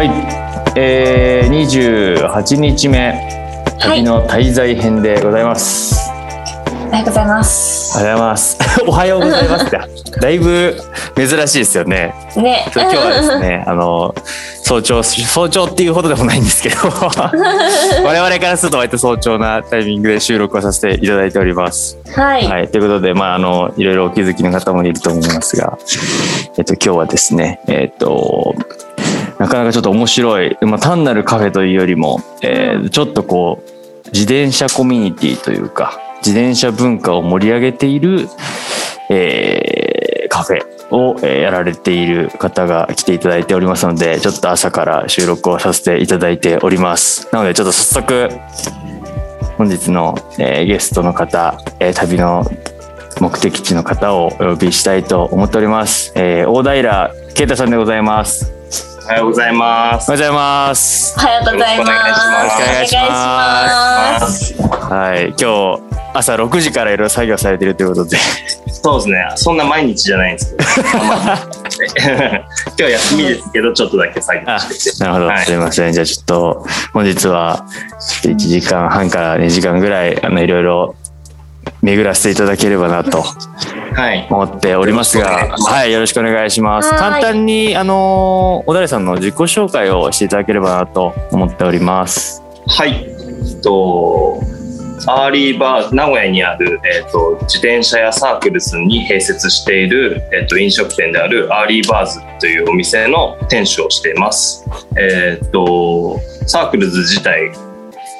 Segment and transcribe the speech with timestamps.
[0.00, 0.08] はい、
[0.78, 3.12] えー、28日目
[3.78, 6.10] 旅の滞在編でございます、
[6.86, 7.98] おはようございます。
[7.98, 8.58] おはようございます。
[8.88, 9.70] おはようございます
[10.22, 10.74] だいぶ
[11.14, 12.14] 珍しいですよね。
[12.34, 12.64] ね。
[12.74, 14.14] 今日はですね あの
[14.64, 16.76] 早朝早朝っていうほどでもないんですけど。
[16.82, 21.98] 我々からすると割と早朝なタイミングで収録をさせていただいております。
[22.14, 22.46] はい。
[22.46, 25.76] はい、ということで、まあ、あの、いろいろお気づきの方もいると思いますが、
[26.56, 28.54] えっと、今日はですね、えっと、
[29.40, 38.28] なかなかちょっと面白い、まあ、単なるカフェというよりも、えーちょっとこう、自転車コミュニティというか、自転車文化を盛り上げている、
[39.08, 47.26] えーカフェをえーやられている方が来ていただいておりますので、ちょっと朝から収録をさせていただいております。
[47.32, 48.28] なので、ちょっと早速、
[49.56, 52.44] 本日の、えーゲストの方、えー旅の
[53.20, 56.12] 目的地の方をお呼びしたいと思っております。
[56.14, 58.59] えー大平啓太さんでございます。
[59.10, 60.20] おはようございますおは。
[60.20, 61.14] ようございます。
[61.18, 61.90] おはようございます。
[61.90, 64.94] よろしくお願いしますお願いします。
[64.94, 68.16] はい、今日朝6時からいろいろ作業されているということで、
[68.68, 69.28] そうですね。
[69.34, 70.68] そんな毎日じゃないんですけど。
[70.94, 72.38] 今
[72.76, 75.02] 日は休みですけど、ちょっとだけ作業あしてて。
[75.02, 75.92] なるほど、はいすいません。
[75.92, 77.64] じゃあちょっと本日は
[78.22, 80.94] 1時間半から2時間ぐらいあのいろいろ
[81.82, 83.22] 巡らせていただければなと
[83.94, 84.26] はい。
[84.30, 86.90] 思っておりますが、はい、よろしくお願いします。
[86.90, 92.42] はい簡単に、あの、小田さんの自己紹介をしていただければなと思っております。
[92.66, 92.90] はい。
[92.92, 94.38] えっと、
[95.06, 104.66] アーリーバー、名古屋にある、えっと、自転車やサークルズに併設している、えっと、飲食店であるアーリーバーズというお店の店主をしています。
[104.96, 107.50] えっと、サークルズ自体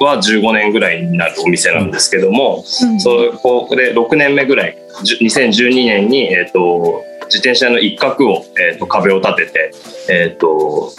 [0.05, 9.73] は15年ぐらいになるお店なんですけども、そこで6年目ぐらいじゅ2012年に、えー、と自転車の一角を、えー、と壁を立てて、
[10.09, 10.93] えー、と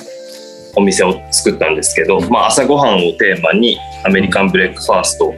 [0.76, 5.34] お店を作ったんですけど、まあ、朝ごはんをテーマにアメリカンブレックファースト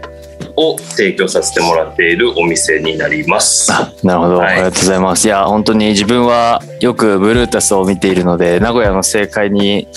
[0.55, 3.71] を提供させてもらっているお店になります。
[3.71, 5.27] あなるほど、はいありがとうございます。
[5.27, 9.87] いや、本当に自分はよくブルータスを見ているので、名古屋の正解に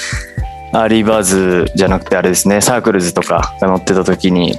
[0.77, 4.59] アーリーバーズじゃなくてあれですね、サークルズとかが乗ってた時に、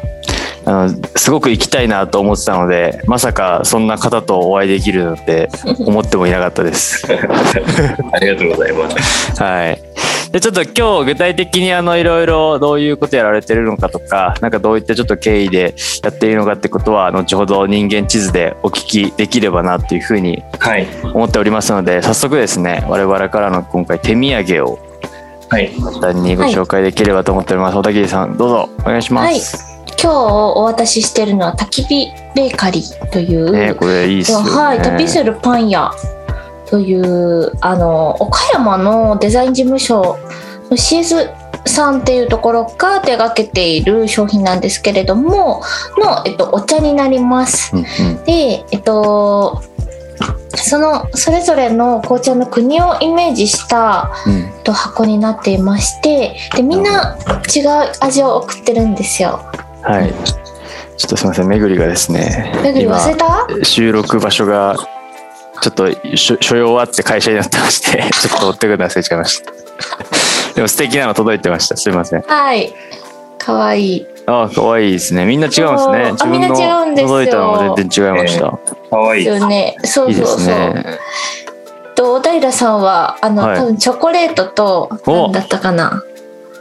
[0.65, 5.47] あのすごく行きたいなと思ってたので、まさかそんな方とお会いできるなんて
[5.79, 7.05] 思ってもいなかったです。
[8.11, 9.43] ありがとうございます。
[9.43, 9.81] はい。
[10.31, 24.86] で、ちょっと今日具体的にあの、いろいろどういうことやられてるのかとか、なんかどういったちょっと経緯でやっているのかってことは、後ほど人間地図でお聞きできればなというふうにはい、思っておりますので、早速ですね、我々からの今回手土産を
[25.49, 27.77] はい、簡単にご紹介できればと思っております。
[27.77, 29.65] 小田切さん、どうぞお願いします。
[30.01, 34.51] 今日お渡ししてるのは焚き火ベーカリーという、ね、これいいっすよね。
[34.51, 35.91] はい、旅するパン屋
[36.69, 40.19] というあの岡山のデザイン事務所
[40.69, 41.33] の CS
[41.65, 45.63] さんっていうところが手がけている商品なんですけれども
[45.97, 47.75] の、えっと、お茶になります。
[47.75, 49.63] うんうんで、えっと、
[50.55, 54.11] そのそれぞれの紅茶の国をイメージした
[54.63, 57.17] と箱になっていましてでみんな
[57.55, 59.39] 違う味を送ってるんですよ。
[59.83, 60.13] はい。
[60.97, 63.47] ちょっとすみません、めぐりがですね、めぐり忘れた？
[63.63, 64.75] 収録場所が
[65.61, 69.51] ちょっと所所用あって会社になってまして ちょっと追ってくるの忘れちゃいました
[70.55, 72.73] でも素敵なの届いてましたすいませんはい。
[73.37, 74.07] かわいい。
[74.27, 76.51] ああ可愛いですねみんな違うんですねそうあみんな違
[76.83, 79.41] うんですよ届いたのも全然違いました、かわいいです。
[79.41, 79.77] よね。
[79.83, 80.39] そういいでそうそう。
[80.41, 80.85] すね
[81.95, 86.03] と小平さんはあの、はい多分チョコレートとお何だったかな。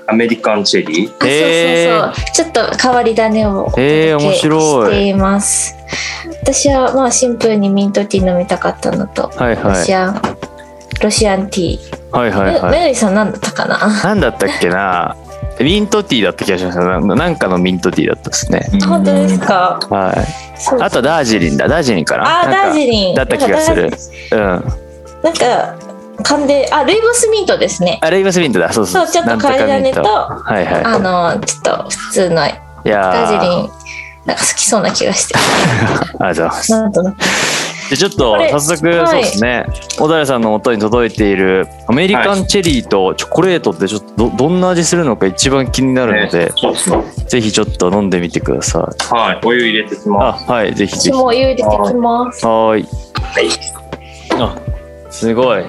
[0.07, 1.11] アメリカンチェリー？
[1.11, 2.33] あそうそうそう。
[2.33, 3.83] ちょっと変わり種をお届
[4.19, 5.75] け白いしています。
[6.43, 10.23] 私はまあシンプルにミントティー飲みたかったのと、はいはいロシアン
[11.03, 12.17] ロシアンティー。
[12.17, 13.79] はいはいめはいめぐりさん何だったかな？
[14.05, 15.17] 何だったっけな？
[15.61, 18.61] ミントティーだった気がしますななんかのミントティーだったですね。
[18.87, 19.79] 本当ですか？
[19.91, 20.83] はい。
[20.83, 21.67] あとダージリンだ。
[21.69, 23.15] ダージリンかなあダージリン。
[23.15, 23.91] だった気がする。
[24.33, 24.39] うん
[25.23, 25.75] なんか
[26.23, 27.99] 噛んであルイボスミントですね。
[28.03, 28.73] あレイバスミントだ。
[28.73, 30.85] そうそそううちょっと変わり種とはいはい。
[30.85, 32.51] あのちょっと普通のい
[32.85, 33.13] やー。
[33.13, 33.71] ダージリン
[34.27, 35.35] なんか好きそうな気がして。
[35.39, 37.17] ありがとうございますなんとなく。
[37.91, 39.67] でちょっと早速、はいそうですね
[39.99, 47.05] 小平さんの元に届いているアメリカンチェリーとチョコレートってちょっとどどんな味するのか一番気になるので、そうそう。
[47.29, 50.51] ぜひちょっと飲んでみてくださいはい、お湯入れてきあます。
[50.51, 52.47] はいぜひぜひお湯入れてきます。
[52.47, 53.49] はーいはい。
[54.41, 54.57] あ
[55.11, 55.65] すごい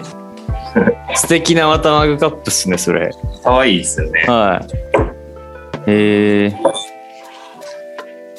[1.16, 3.12] 素敵なまたマグカップっすねそれ
[3.44, 4.26] かわいいですよね。
[4.28, 4.68] はい
[5.88, 6.97] えー、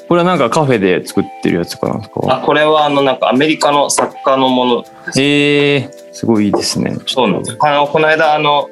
[0.08, 2.20] これはなんかカフェで作ってるやつかなんですか？
[2.28, 5.20] あ、これはあのなんかアメリカの作家のものです。
[5.20, 6.96] えー、すごいいいですね。
[7.06, 7.58] そうなんです。
[7.60, 8.70] あのこの間あの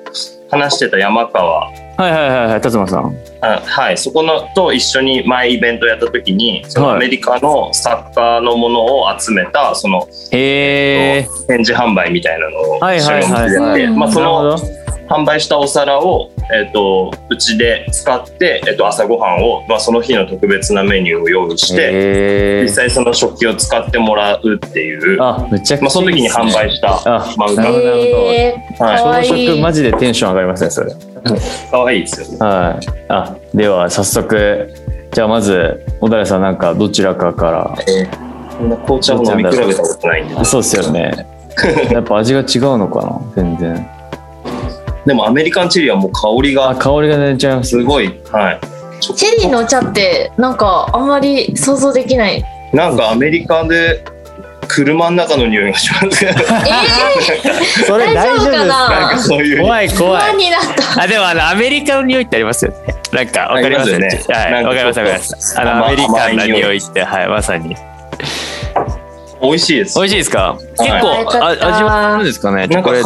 [0.50, 1.70] 話してた山川。
[1.70, 3.14] はいはいはいはい達馬さん。
[3.42, 3.98] あはい。
[3.98, 14.58] そこのと一緒に前イベントやった時にそのはいアメリカのサッカーのものを集めたそのへえ展示販売みたいなのをはい一緒におはいはい店でやって、はいまあ、その
[15.08, 25.86] 販売したお皿を、えっとうちで使って、えっと朝ごはんを、まあ、その日の特別なメニューを用意して、へ実際その食器を使ってもらうっていう、まあめちゃくちゃね。
[25.86, 27.86] あ、その時に販売したあマグカなるほど
[28.32, 29.28] えー、はい。
[29.28, 29.60] 朝食い。
[29.60, 30.92] マジでテンション上がりますねそれ。
[31.70, 32.38] かわいいですよ。
[32.38, 32.86] はい。
[33.08, 34.72] あでは早速
[35.12, 37.76] じゃあまず小田井さんなんかどちらかから。
[38.58, 40.44] こんな紅茶を飲み比べたことないんで。
[40.44, 41.26] そうですよね。
[41.90, 42.44] やっぱ味が違う
[42.78, 43.88] のかな全然
[45.06, 47.70] でもアメリカンチリはもう香りがあ香りが出ちゃいます。
[47.70, 48.60] すごい、はい。
[49.00, 52.44] チェリーのお茶ってなんかあんまり想像できない。
[52.72, 54.04] なんかアメリカで
[54.68, 56.24] 車の中の匂いがします。
[56.26, 56.32] え
[57.86, 58.64] それ大丈夫ですか？
[58.66, 59.06] なかな？
[59.06, 59.58] んかそういう。
[59.58, 60.60] ー、怖い怖い不安になっ
[60.96, 61.02] た。
[61.02, 62.78] あでもあのアメリカの匂いってありますよね。
[63.12, 63.90] なんかわかります？
[63.90, 64.08] よね。
[64.28, 65.60] はいわかりますわかります。
[65.60, 67.76] あのア甘メリカンな匂いってはいまさに
[69.42, 69.98] 美味しいです。
[69.98, 70.56] 美味しいですか？
[70.78, 72.66] 結構あ味はあるんですかね？
[72.66, 73.02] なんか香り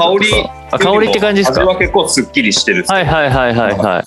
[0.71, 1.61] あ香りって感じですか？
[1.63, 4.05] 味は結構すっきりしてるはいはいはいはいはい。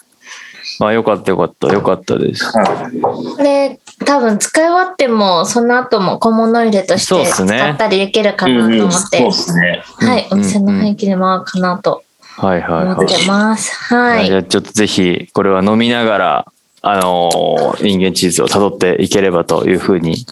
[0.79, 2.45] まあよかったよかったよかったです。
[2.45, 2.99] はい。
[3.01, 7.59] これ多分使い終わってもその後も小物入れとしてそうっすね。
[7.59, 9.83] 使ったりできるかなと思って、そうですね。
[9.99, 10.39] はい、うん。
[10.39, 12.03] お店の雰囲気でも合うかなと
[12.37, 13.75] はいはいはい思ってます。
[13.93, 14.25] はい。
[14.25, 20.25] じゃあちょっとぜひこれは飲みながらあのー人間チーズをたどっていければというふうに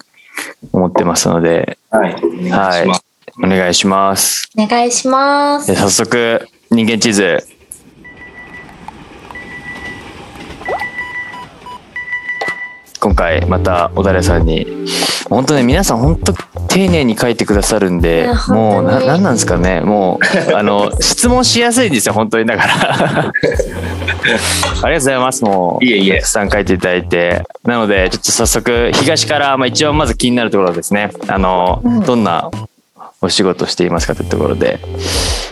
[0.72, 2.16] 思ってますのではい。
[2.24, 3.06] お願いします。
[3.44, 5.76] お願いしますお願いしますで。
[5.76, 7.12] 早速人間チー
[13.02, 14.86] 今回また小田さんに。
[15.28, 16.34] 本当ね皆さん本当
[16.68, 19.08] 丁寧に書いてくださるんいでやもうな本当に。
[19.08, 19.82] なんなんですかね。
[19.82, 20.26] もう
[20.56, 22.46] あの質問しやすいんですよ本当に。
[22.46, 23.32] だから。
[23.34, 25.84] ありがとうございますもう。
[25.84, 26.18] いえいえ。
[26.18, 27.42] たくさん書いていただいて。
[27.66, 32.00] なのでちょっと早速東から、まあ、一番まず気になるところですねあの、うん。
[32.02, 32.52] どんな
[33.22, 34.80] お仕事していますかというところで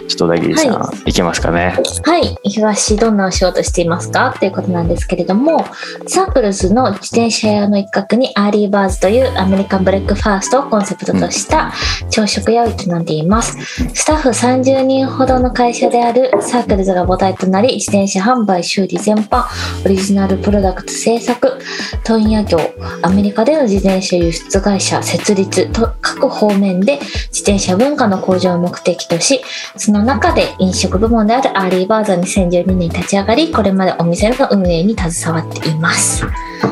[0.07, 1.13] ちょっと小田切さん、、はい。
[1.13, 1.77] けますかね？
[2.04, 2.36] はい。
[2.44, 5.63] 東どんなお仕事していますかっていうことなんですけれども、
[6.07, 11.71] サークルズの自転車屋の一角にアーリーバーズという American breakfast をコンセプトとした
[12.10, 13.56] 朝食屋を営んでいます。
[13.94, 19.45] スタッフ30人ほどの会社であるサークルズが母体となり、自転車販売、修理全般、
[19.86, 21.60] オリジナルプロダクト制作、
[22.04, 22.57] 問屋業、
[23.04, 25.04] アメリカでの自転車輸出会社。
[25.04, 27.00] 設立と各方面で
[27.31, 29.41] 自転車文化の向上を目的とし、
[29.77, 36.25] その中で飲食部門であるアーリーバーズが2012年に立ち上がり、これまでお店の運営に携わっています。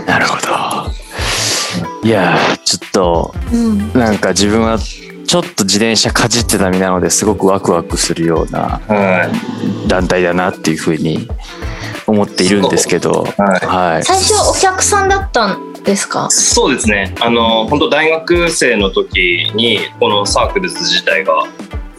[0.06, 0.48] なるほど
[2.04, 3.94] いやーちょっとうん。
[3.94, 9.30] なんか自分はちょっと自転車かじってた身なのですごくワクワクするようなは
[9.86, 9.88] い。
[9.88, 11.28] 団体だなっていうふうに
[12.06, 13.66] 思っているんですけどはい。
[13.66, 16.30] はい最初お客さんだったんですか？
[16.30, 17.16] そうですね。
[17.20, 21.46] あの本当大学生の時にこのサークルズ自体が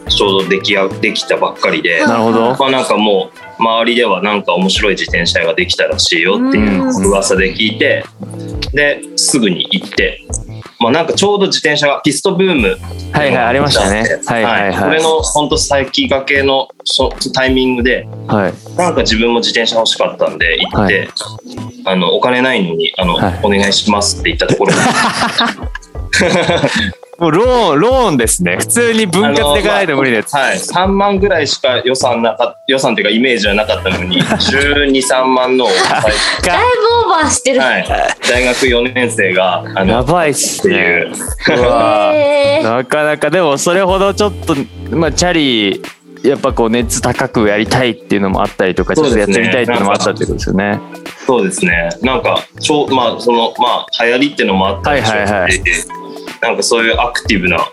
[0.08, 2.56] ちょうどできやできたばっかりで、なるほど。
[2.56, 8.04] まあなんかもう周りではなんか面白い自転車ができたらしいよっていう噂で聞いて、
[8.72, 10.22] ですぐに行って、
[10.80, 12.78] まあなんかちょうど自転車がピストブーム
[13.12, 14.20] はいはいありましたね。
[14.26, 18.54] はいはいこれはいの本当先駆けのそタイミングではい。
[18.76, 21.08] なんか自分も自転車欲しかったんで行って、はい。
[21.84, 23.40] あのお金ないのにあの、はい。
[23.42, 24.72] お願いしますって言ったところ
[27.18, 28.58] もうローンローンですね。
[28.58, 30.36] 普通に分割でいかないと無理です。
[30.36, 35.74] はい、3万ぐらいしか予算なか予算というかイメージはなかったのに 123万の、はい
[36.44, 37.60] だいぶオーバーしてる。
[37.60, 37.88] はい、
[38.28, 41.06] 大学4年生があのやばいっすっていね
[41.48, 41.52] う。
[41.56, 42.14] うわー。
[42.14, 42.76] へー。
[42.76, 44.54] なかなかでもそれほどちょっと
[44.90, 45.82] まあチャリ
[46.22, 50.80] やっぱこう熱高くやりたいっていうのもあったりとかちょっとやってみたいっていうのもあったってことですよね。
[51.26, 51.90] そうですね。
[52.02, 55.62] なんかちょまあそのまあ流行りっていうのもあったりして、はいはいはい。
[56.40, 57.68] なんかそういうアクティブな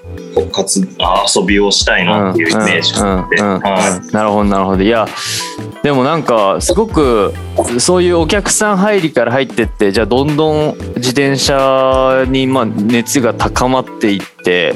[0.51, 4.83] 活あ遊びをしたいなっていうイメージがあって、なるほどなるほど。
[4.83, 5.07] いや
[5.83, 7.33] でもなんかすごく
[7.77, 14.75] そういうお客さん入りから入ってってじゃあどんどん自転車にまあ熱が高まっていって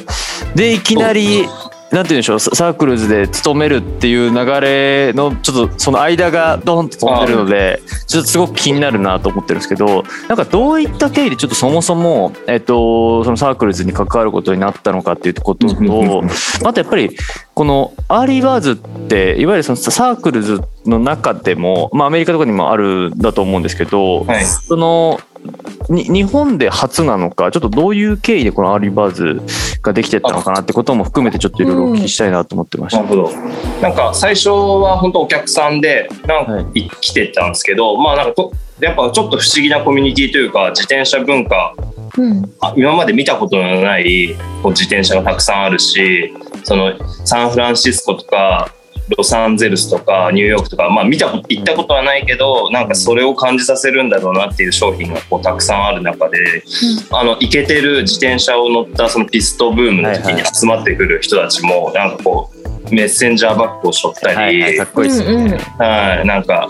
[0.55, 1.47] でいきなり
[1.91, 16.24] なんて言うんでしょうササークルズで勤めるっていう流れのちょっとその間がドンと飛んでるのでちょっとすごく気になるなと思ってるんですけどなんかどういった経緯でちょっとそもそも、えっと、そのサークルズに関わることになったのかっていうことと
[16.65, 17.15] あとやっぱり
[17.55, 24.46] このアーリーバーズっていわゆるそのサークルズの中でも、まあ、アメリカとかにもあるんだと思うんですけど、はい。
[24.46, 25.19] その
[25.89, 29.41] に日本で初なのかちょっとどういう経緯でこのアーリーバーズ
[29.81, 33.03] ができてったのかなってことも含めてちょっといろいろお聞きしたいなと思ってました。
[33.03, 33.31] なるほど。
[33.81, 41.75] なんか最初は本当お客さんでなんかはい来てたんですけど、まあなんかとやっぱちょっと不思議なコミュニティというか自転車文化
[42.17, 46.93] うんあ今まで見たことのないこう自転車がたくさんあるしその
[47.25, 48.74] サンフランシスコとか
[49.17, 56.63] ロサンゼルスとかニューヨークとか、まあ、見た行ったことはないけどなんかそれを感じさせるんだろうなっていう商品がこうたくさんある中で
[57.11, 65.57] あのイケてる自転車を乗ったそのピストブームの時に集まってくる人たちもなんかこうメッセンジャーバッグを背負ったり、はいはい、かっこいいですよね。
[65.77, 66.67] はい、なんか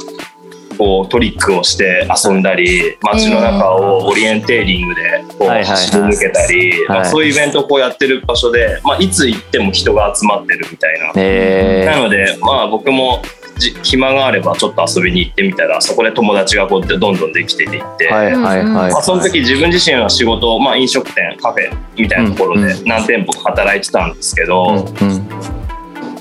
[0.79, 6.73] こうトリックをして遊んだり街の中をオリエンテーリングでこう走り抜けたり、
[7.05, 11.11] そういうイベントをこうやってる場所で、まあ、いつ行っても人が集まってるみたいな。
[11.21, 13.21] へなので、まあ、僕も
[13.57, 18.91] じ暇があればちょっと遊びに行ってみたらそこで友達がこうやってどんどんできていって、ーはいはいはい。
[18.93, 22.87] まあ、その時自分自身は仕事、まあ、飲食店カフェみたいなところでうん。
[22.87, 25.29] 何店舗か働いてたんですけど、うんうん。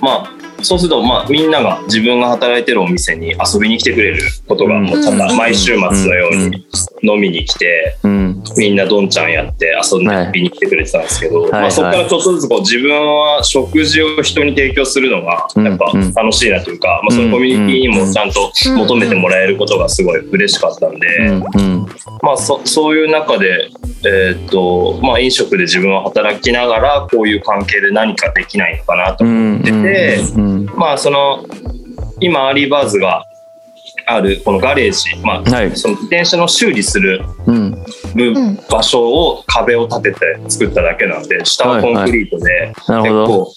[0.00, 6.66] まあそうすると、まあ、みんなが自分が働いてるお店に遊びに来てくれることがもうただ毎週末のように
[7.02, 8.42] 飲みに来てうん。
[8.56, 11.52] みんなどんちゃんやって遊んはいでに来てくれてたんですけど、はい。
[11.52, 16.12] まあ、そこからちょっとずつこう自分は食事を人に提供するのがやっぱうん。
[16.12, 21.06] 楽しいなというか、まあ、そのコミュニティにもちゃんと求めてもらえることがすごい嬉しかったんで、
[22.22, 23.70] まあ、そそういう中で、
[24.04, 29.56] えーっとまあ、飲食で自分は働きながらこういう関係で何かできないのかなとうん。
[29.56, 30.48] 思ってて。
[30.49, 30.67] うん。
[30.76, 31.45] まあその
[32.21, 33.26] 今アーリーバーズが
[34.07, 35.76] あるこのガレージ、まあ、はい。
[35.76, 37.23] その自転車の修理する
[38.71, 43.26] 場所を壁を立てて作っただけなんで下はコンクリートで結なるほど。
[43.26, 43.55] 構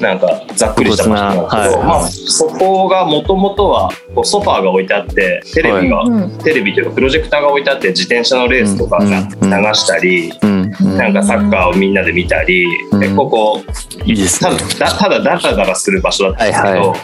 [0.00, 1.70] なんかざっくりした場所なんですけど、はい。
[1.70, 6.38] はいまあ、そこがもともとはこうソファーが置いてあってテレビが、うん。
[6.38, 9.08] テレビというかプロジェクターが置いてあって自転車のレースとかうん。
[9.08, 9.74] 流うん。
[9.74, 10.72] したり、うん。
[10.78, 10.98] うん。
[10.98, 13.00] なんかサッカーをみんなで見たり、うん。
[13.00, 14.50] 結構こういいですね。
[14.78, 14.90] ただ。
[14.92, 16.96] だただダラダラする場所だったんですけど、は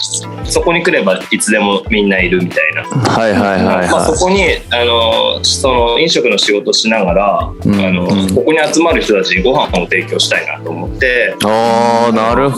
[0.45, 7.75] いそこに来ればいつでもみんないるみたいな、はいはいはいまあ、そはこにあのその飲食の仕事しながら、うん。
[7.75, 12.58] あのうんここに集まる人たちにご飯を提供したいなと思ってあなるほ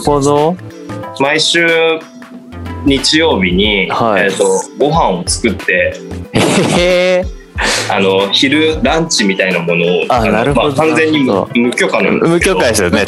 [1.19, 1.67] 毎週
[2.85, 4.45] 日曜日に、はいえー、と
[4.77, 5.93] ご飯を作って
[6.77, 7.40] へえ。
[7.89, 11.23] あの昼ランチみたいなものをあのなるほどまあ、完全に
[11.55, 13.05] 無許可なん無許可ですよね。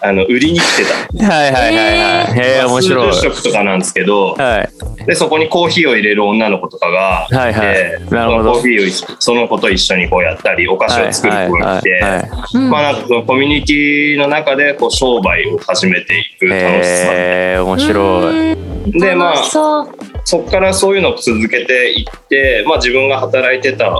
[0.00, 0.84] あの売りに来て
[1.18, 1.26] た。
[1.26, 2.38] はいはいはいはい。
[2.38, 3.14] へえ面白い。
[3.14, 5.06] 食とかなんですけど、はい。
[5.06, 7.74] でそこにコーヒーを入れる女の子とかが、はいはい。
[7.74, 8.42] でなるほど。
[8.42, 12.30] そのコーヒーをその子と一緒にこうやったりお菓子を作る子がいて、はいはいはい。
[12.54, 18.52] うんまあなんかそのコミュニティの中でこう商売を始めていく楽しさ、へえ面白い。
[18.52, 19.36] いでまあ
[20.28, 23.98] そこからそういうのを続けていって、まあ、自分が働いてた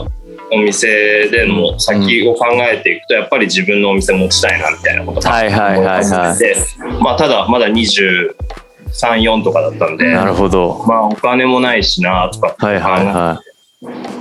[0.52, 6.04] お店での先を考えていくとやっぱり自分のお店持ちたいなみたいなことがはいはいはいはい思い。
[6.04, 6.60] 始めて
[7.00, 10.84] まあただまだ234とかだったんでなるほど。
[10.86, 13.42] まあお金もないしなとかはいはいは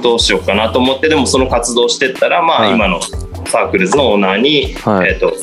[0.02, 2.72] どうしようかなと思ってでもその活動してったらまはい。
[2.72, 3.02] あ今の
[3.48, 5.34] サークルズのオーナーに、はいえっと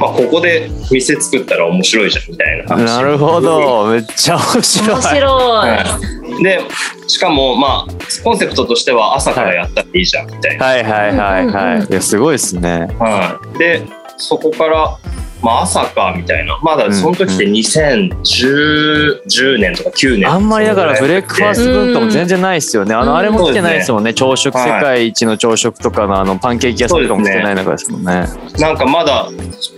[0.00, 3.86] まあ、ここで店作ったら面白いじゃんみたいな話なるほど。
[3.88, 4.88] めっちゃ面白い。
[4.90, 5.68] 面白い。
[5.70, 6.60] はいで
[7.08, 11.86] しかもまあコンセプトとしては朝からやったらいいじゃんみたいな、はいはいはいはい。
[11.90, 12.86] いやすごいですね。
[12.98, 13.82] はいで
[14.18, 14.98] そこから、
[15.42, 22.94] まあ、朝かみたいなまだその時って2010 10年とか9年あんまりだから breakfast 文化も全然ないですよね。
[22.94, 24.14] あのうんあれも来てないですもんね。
[24.14, 28.26] 朝食はい世界一の朝食とかのあのパンケーキ屋さんとかも来てない中ですもんね。
[28.58, 29.28] なんかまだ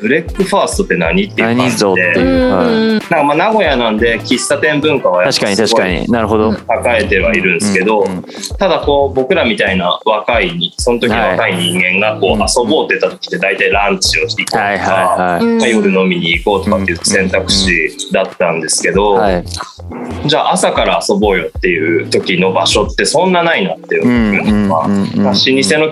[0.01, 2.55] breakfast って何っていう感何じでぞっていう。
[2.55, 6.07] はいうんなんかまあ名古屋なんで喫茶店文化は確かに確かに。
[6.07, 6.53] なるほど。
[6.53, 8.07] 抱えてはいるんですけど、
[8.59, 19.35] ただこう僕らみたいな若いにその時の若い人間がこうはい遊ぼうって言った時って大体ランチをしていこうとか、はいはいうんまあ、夜飲みに行こうとかっていう選択肢だったんですけど、はい。
[19.35, 19.45] はい。
[20.29, 25.33] じゃあ朝から遊ぼうよっていう時の場所ってそんなないなっていうまあ老舗の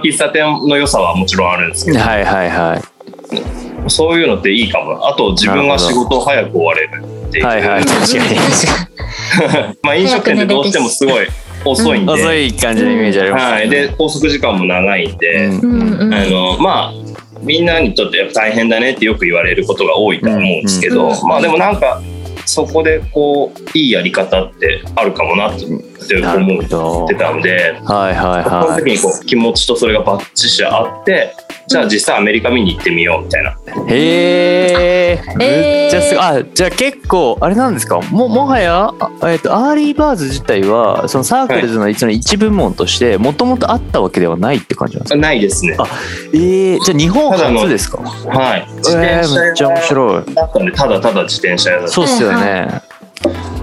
[0.03, 3.91] 喫茶店の良さはもちろんあるんですけど、はいはいはい。
[3.91, 7.85] そういうのっていいかもあと自分が仕事を早く終われるっていう、はいはい。
[7.85, 9.77] 確かに。
[9.83, 11.27] まあ飲食店ってどうしてもすごい
[11.65, 13.53] 遅いんで、遅い感じのイメージありますね。
[13.53, 17.08] はい、で拘束時間も長いんで、うんあのまあ
[17.43, 22.03] みんなにとってやっぱ大変だねってよく言われることが多いと思うんですけど、うんまあでもなんか
[22.47, 27.15] そこでこういいやり方ってあるかもなって思って。
[27.15, 28.83] たんで、はいはいそのはい。
[28.83, 31.35] 時にこう気持ちとそれがバッチし合って
[31.69, 33.57] じゃあ実際アメリカ見に行ってみようみたいな。
[33.89, 36.25] へえめっちゃすごい。
[36.25, 38.01] あじゃあ結構あれなんですか？
[38.01, 45.17] ももはやあえっとアーリーバーズ自体はそのサークルズの一の一部門としてもともとあったわけではないって感じなんですか？
[45.21, 45.77] ないですね。
[45.79, 45.85] あ
[46.33, 47.99] えー、じゃあ日本初ですか？
[47.99, 48.67] はい。
[48.79, 50.35] 自えー、転車めっちゃ面白い。
[50.35, 51.93] だったんで、ただただ自転車屋だった。
[51.93, 52.81] そうっすよね。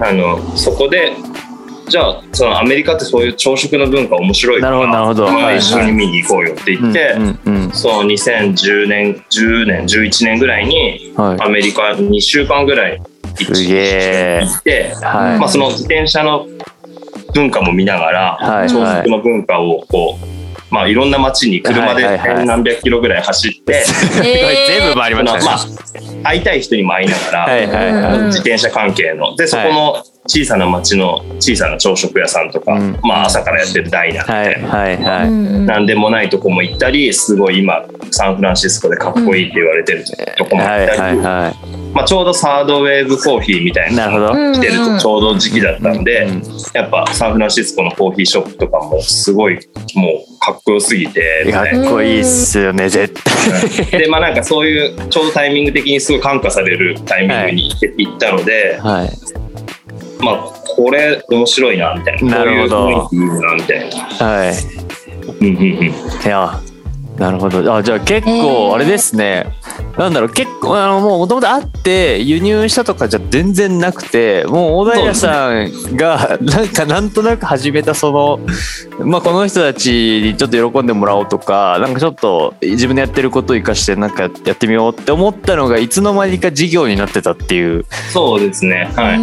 [0.00, 1.12] あのそこで
[1.88, 4.72] じゃあそのアメリカってそういう朝食の文化面白いかな。
[4.72, 5.56] るほどなるほど。
[5.56, 7.14] 一緒に見に行こうよって言って、
[7.72, 11.40] その2010年10年11年ぐらいにはい。
[11.42, 13.02] アメリカ2週間ぐらい
[13.38, 13.52] 行
[14.58, 16.46] って、はい、まあ、その自転車の
[17.34, 18.68] 文化も見ながら、はい。
[18.68, 22.02] 朝食の文化をこう、まあ、いろんな街に車で
[22.44, 23.84] 何百キロぐらい走って、
[24.20, 25.52] 全部回りましたね、ま
[26.24, 29.36] あ、会いたい人にも会いながら、はいはいはい、うん自転車関係の。
[29.36, 32.98] でそこの小さな町の小さな朝食屋さんとか、うん。
[33.02, 34.96] まあ、朝からやってるダイナーみはいたいな、はい。
[34.96, 35.86] はい、なん。
[35.86, 40.04] でもないとこも行ったりすごい今サンフランシスコでかっこいいって言われてる
[40.36, 41.54] とこも行はいったり、はいは
[41.96, 46.42] まあ、ちょうどサードウェーブコーヒーみたいいななるほど、来てるとちょうど時期だったんで、うん
[46.74, 49.54] やっぱサンフランシスコのコーヒーショップとかもすごい
[49.94, 51.62] もうかっこよすぎてみか。
[51.62, 53.14] っこいいっすよね絶
[53.90, 54.00] 対。
[54.00, 59.10] でまあなんかそういうちょうどタイミング的にすごい感化されるタイミングに行ったので、はい。
[60.22, 60.38] まあ
[60.76, 62.38] これ面白いなみたいな。
[62.38, 63.08] なるほど。
[63.08, 64.26] こういう雰囲気いいなみたいな。
[64.26, 64.54] はい。
[65.40, 65.84] うんうんうん。
[65.86, 65.92] い
[66.26, 66.60] や
[67.18, 67.74] なるほど。
[67.74, 69.46] あじゃあ結構あれですね、
[69.96, 78.40] なんだろう結構あのもうもともとあって輸入したとかじゃ全然なくてもう小平さんが なんかなんとなく始めたその、
[79.04, 87.84] まあ、この人たちにちょっと喜んでもらおうとかなんかちょっと自分でやってることを生かしてなんかやってみようって思ったのがいつの間にか事業になってたっていう。
[88.12, 88.90] そうですね。
[88.94, 89.18] はい。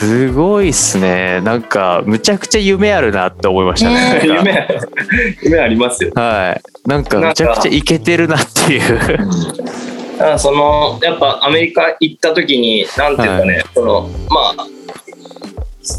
[0.00, 1.40] すごいっすね。
[1.42, 3.94] なんかむちゃくちゃ夢あるなって思いましたね。
[3.94, 4.68] なんか夢
[5.42, 6.12] 夢ありますよ。
[6.14, 8.98] はい、なんかめちゃくちゃイケてるなっていう。
[10.18, 14.66] だからそのやっぱアメリカ行った時になんていうかね、そのまあ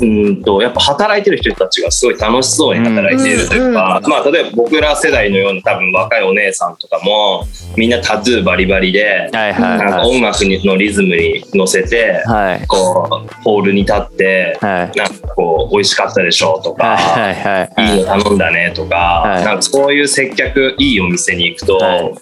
[0.01, 10.09] うんとやっぱ働いてる人たちがすごい楽しそうに働いているというか、まあ例えば僕ら世代のような多分若いお姉さんとかもみんなタトゥーバリバリで、なんかはい。
[10.09, 12.67] 音楽のリズムに乗せて、はい。
[12.67, 14.97] こうホールに立って、はい。
[14.97, 22.13] なんかこう美味しかったでしょうとか、はいはいの頼んだねとか、はいなんかそういう接客いいお店に行くと、はい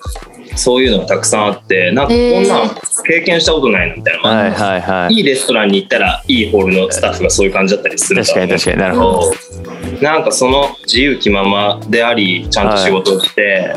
[0.56, 2.70] そういうのがたくさんあってなんかこんなん
[3.06, 5.14] 経験したことないのみたいな、はいはいはい。
[5.16, 9.32] いいレストランに行ったらいいホールのスタッフがそういう感じだったりする確かに確かになるほど。
[9.32, 9.32] ど
[10.02, 13.74] なんかその自由気ままでありちゃんと仕事をして、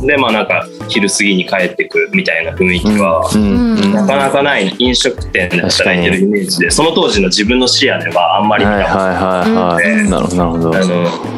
[0.00, 10.10] でまあなんか昼過ぎに帰ってくみたいな雰囲気は、うんうんなかなかない飲食店で働いてるイメージでその当時の自分の視野ではあんまり見はいたことないはいはいはい。
[10.10, 11.35] なるほどなるほど。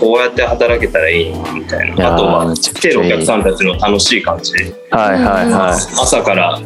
[0.00, 2.14] こうやって働けたらいいなみたいな。
[2.14, 4.52] あとは来てるお客さんたちの楽しい感じ。
[4.90, 5.72] はいはいはい。
[5.72, 6.60] 朝から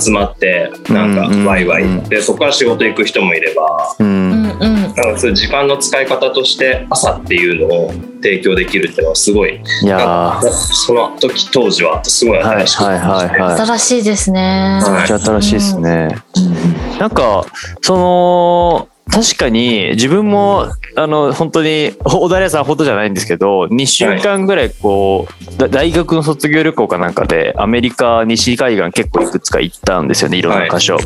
[0.00, 1.82] 集まってなんかうんうんワイワイ。
[1.84, 4.42] うんでそこから仕事行く人もいればうん。
[4.42, 9.60] なんかそういう時間の使い方として朝っていうのを提供できるっていうのはすごい。
[9.82, 13.58] いやその時当時はすごいーはい新しくはいはいはい。
[13.66, 14.80] 新しいですね。
[14.82, 14.92] はい。
[14.92, 16.08] めっちゃ新しいですね。
[16.98, 17.44] なんか
[17.82, 20.66] その確かに自分も
[20.96, 30.42] あの本当に小田屋さんほどじゃないんですけど2週間ぐらいこう、だ大学の卒業旅行かなんかでアメリカ西海岸結構いくつか行ったんですよねい。
[30.42, 30.98] ろんな箇所。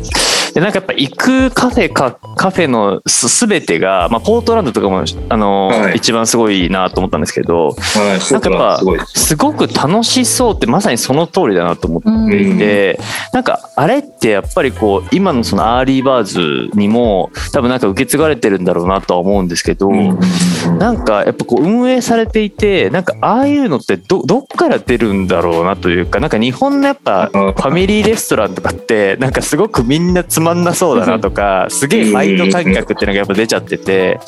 [0.53, 5.97] でなんかやっぱ行くカフェかカフェのす全てが、まあ、ポートランドとかもあの、はい。
[5.97, 12.55] 一番すごいなと思ったんですけどなんかやっぱすごく楽しそうってまさにその通りだなと思ってうん。
[12.55, 12.99] いて、
[13.31, 20.19] なんかあれってやっぱりこう今のそのアーリーバーズにも多分なんか受け継がれてるんだろうなとは思うんですけど、うん。
[20.77, 34.19] なんかやっぱこう運営されていてなんかああいうのってどどっから出るんだろうなというかなんか日本のやっぱファミリーレストランとかってなんかすごくみんなつまんなそうだなとかすげえマインド感覚っていうのがやっぱ出ちゃってて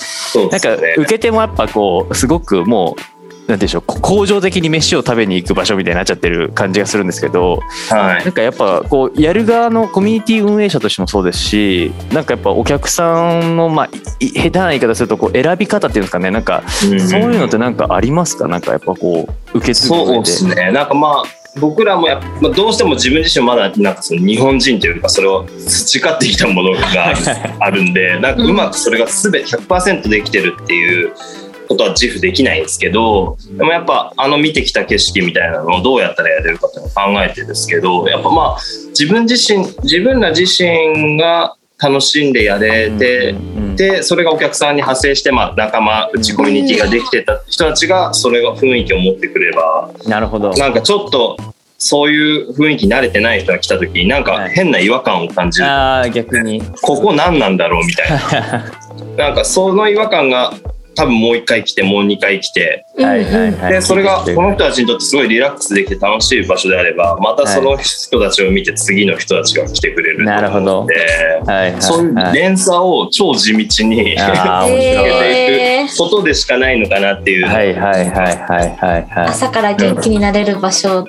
[0.51, 3.12] なんか受け手もやっぱこうすごくもう
[3.47, 8.23] なんでしょうこ恒常的に飯を食べに行く場所みたいになっちゃってる感じがするんですけどはい。
[8.23, 16.99] なんかやっぱこうやる側のコミュニティ運営者としてもそうですしなんかやっぱお客さんのまあい下手な言い方するとこう選び方っていうんですかねなんかうん。
[17.01, 18.47] そういうのってなんかありますか？
[18.47, 20.71] なんかやっぱこう受け継ぐそう上でですね。
[20.71, 21.23] なんかまあ
[21.59, 27.17] 僕らもやっぱまあどうしても自分自身まだなんかその日本人というかそれを培ってきたものがある
[27.59, 31.13] あるんでなんかうまくそれが全て100%できてるっていう
[31.73, 38.57] ことは自負できないんですけどでもやっぱあの見てきた景色みたいなのをどうやったらやれるかっていうのを考えてですけどやっぱまあ
[38.89, 50.51] 自分自身自分ら自身が楽しんでやれて、うんでそれがお客さんに派生して、まあ、仲間うちコミュニティができてた人たちがそれが雰囲気を持ってくればなるほど。
[50.51, 51.37] なんかちょっと
[51.77, 56.61] そういう雰囲気に慣れてない人が来た時になんか変な違和感を感じる、ああ逆に。
[56.81, 58.71] ここ何なんだろうみたいな。
[59.17, 60.53] なんかその違和感が
[60.95, 62.85] 多分もう一回来てもう二回来て。
[62.97, 63.73] はいはいはい。
[63.73, 70.85] でそれがこの人たちにとってすごいリラックスできて楽しい場所であればまたその人たちを見て次の人たちが来てくれるとなるほど。
[70.85, 75.09] はいはいそういうはい連鎖を超地道にあー面白い。
[75.09, 81.05] 続けていくことでしかないのかなっていう、はいはいはいはいはいは朝から元気になれる場所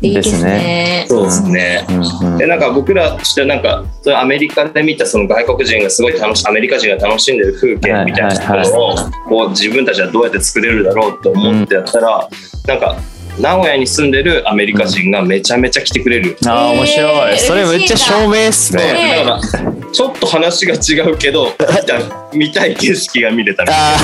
[0.00, 1.06] いいですね。
[1.08, 1.86] そうですね。
[1.88, 2.38] いうんうん。
[2.38, 8.96] でなんか僕らとしてはなんかそれアメリカで見たその外国人がすごい楽しアメリカ人が楽しんでる風景みたいなものを
[9.28, 12.28] こう自分たちはどうやって作れるだろうと思ってやったら、
[12.66, 12.96] なんか
[13.38, 16.36] 名古屋に住んでるアメリカ人がめちゃめちゃ来てくれる。
[16.46, 17.32] ああ面白い。
[17.32, 18.92] えーそれめっちゃ証明っすね。
[18.92, 19.24] ね。
[19.24, 23.96] だからちょっと話が違うけど見た見たい景色が見れたみたいな。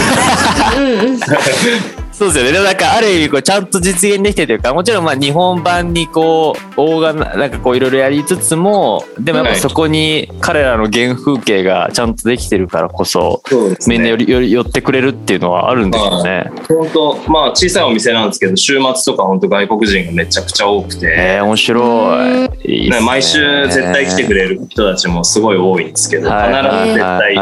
[0.67, 1.17] あうんうん。
[1.17, 2.53] ー そうですよね。
[2.53, 13.97] でもなんかある意味こうちゃんと実現できてるというかもちろんまあ日本版にこう大がなんかこういろいろやりつつもでもやっぱそこに彼らの原風景がちゃんとできてるからこそそうですね。
[13.97, 16.53] みんなよりより寄ってくれるっていうのはあるんですよね。
[16.69, 22.27] 本当まあ小さいお店なんですけど週末とか本当外国人がめちゃくちゃ多くて、えー、面白
[22.65, 22.81] い。
[22.83, 23.07] いいねね。
[23.07, 27.39] 毎週絶対来てくれる人たちもすごい多いんですけど、はい必ず絶対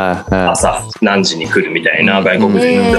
[0.50, 2.92] 朝何時に来るみたいな外国人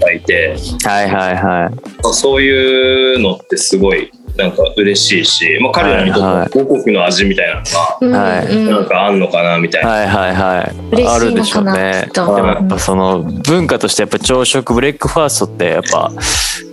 [0.00, 2.14] がいて、はいはいはいはい。
[2.14, 7.56] そういうのってすごいなんか嬉しいし、まあ、彼らにとって母国の味みたいな
[8.00, 9.90] のがはいうんなんかあんのかなみたいな。
[9.90, 11.06] はいはいはい。
[11.06, 12.08] あるでしょうね。
[12.14, 16.12] でもやっぱその文化としてやっぱ朝食ブレックファーストってやっぱ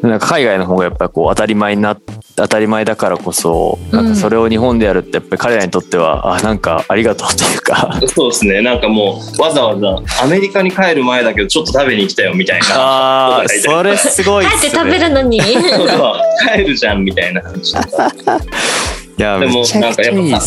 [0.04, 1.98] なんか海外の方がやっぱこう当たり前にな
[2.36, 8.00] 当たり前だからこそなんかそれを日本でやるってやっぱり彼らにとってはあなんかありがとうというか。
[8.08, 15.00] そうですねなんかもうわざわざアメリカに帰る前だけどちょっと食べに来たよみたいなああそれすごいっす 帰って食べね。
[15.00, 15.42] るのに。
[15.42, 16.14] そうそう
[16.54, 17.74] 帰るじゃんみたいな感じ。
[19.18, 20.40] いやでもなんかやっぱ出ね。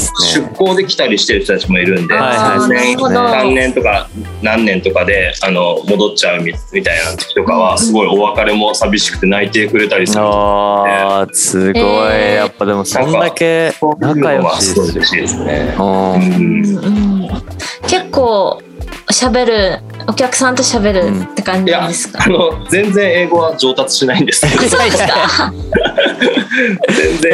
[0.55, 3.21] 向で来たりしてる人たちもいるんで、はいはいあーそうですねなるほど。
[3.21, 4.09] 3年とか
[4.43, 11.83] 何年とかであの戻っちゃうみみたいな時とかはすごいお別れも寂しくて泣いてくれたりするああすごい。
[11.83, 12.35] えー。
[12.37, 15.75] やっぱでもそんだけ仲良しですね。
[17.89, 18.61] 結構
[19.13, 22.23] 喋るお客さんと喋るって感じですか？
[22.25, 24.77] あの全然英語は上達しないんですけど。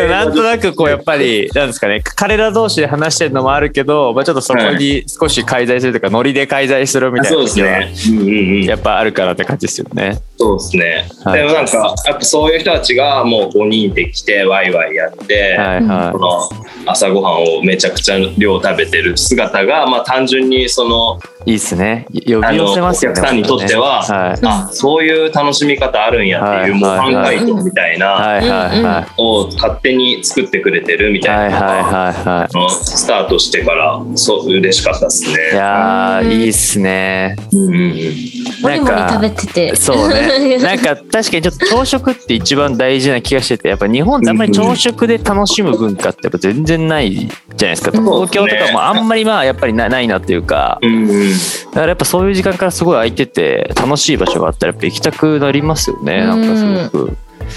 [0.09, 2.03] なんと然なくこうやっぱりなんですかね。
[2.03, 7.93] 彼ら同士で話してるのもあるけど、まあ、ちょっとそこに少し介在するというかノリで介在するみたいそうですね。
[8.09, 8.65] うんうんうん。
[8.65, 10.21] やっぱあるからって感じですよね。
[10.39, 11.09] そうですね。
[11.25, 11.41] はい。
[11.41, 16.49] でもなんかやっぱそういう人たちがもう5人で来てワイワイやって、はいはその
[16.87, 21.51] 朝ごはんをめちゃくちゃ量食べてる姿がまあ単純にそのい。
[21.51, 22.07] いいっすね。
[22.13, 23.23] 呼び寄せますよね。
[23.27, 29.13] あのお客さんにとってははいあそういう楽しみ方あるんやっていうはい模範解答みたいなはいはいはい。
[29.19, 35.33] を勝手に作ってくれてるみたいなのがはいはいはいはあのスタートしてからそう嬉しかったですい。
[35.33, 35.41] いね。
[35.55, 37.37] やーいいっすね。
[37.53, 39.77] うんうんうんもりもり食べてて。
[39.77, 40.59] そうね。
[40.63, 47.91] なんか確かにちょっと朝食って一番大事な気がしてて、やっぱ日本ってあんまり朝食で楽しむ文化ってやっぱ全然ないじゃないですか。
[47.91, 51.34] 東京とかもあんまりまあやっぱりなないなっていうか、うんうん
[51.67, 56.21] だからやっぱそういう時間からすごい空いてて楽しい場所があったらやっぱ行きたくなりますよね。
[56.21, 57.17] なんかすごく。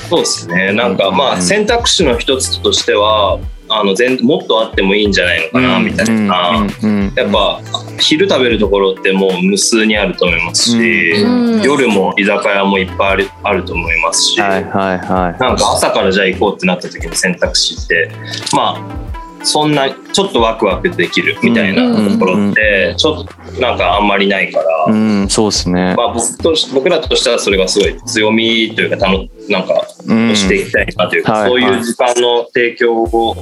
[0.09, 0.73] そうですね。
[0.73, 6.49] なんかまうんあ選択肢の一つとしてはあの全もっとあってもいいんじゃないのかなみたいな。
[6.49, 7.61] うんうんうんやっぱ
[7.99, 15.41] 昼食べるところってもう無数にあると思いますし、うん夜も居酒屋もいっぱいあるあると思いますし、はいはいはい。
[15.41, 18.11] なんか朝からじゃあ行こうってなった時の選択肢って
[18.53, 19.06] まあ
[19.47, 25.95] そんなちょっとワクワクできるみたいなところってちょっとなんかあんまりないから、うん、そうですね。
[25.95, 30.35] まあ、僕とし僕らとしてはそれがすごい強みというかたのなんかうん。
[30.35, 31.49] していきたいなというか、はい。
[31.49, 33.35] そういう時間の提供を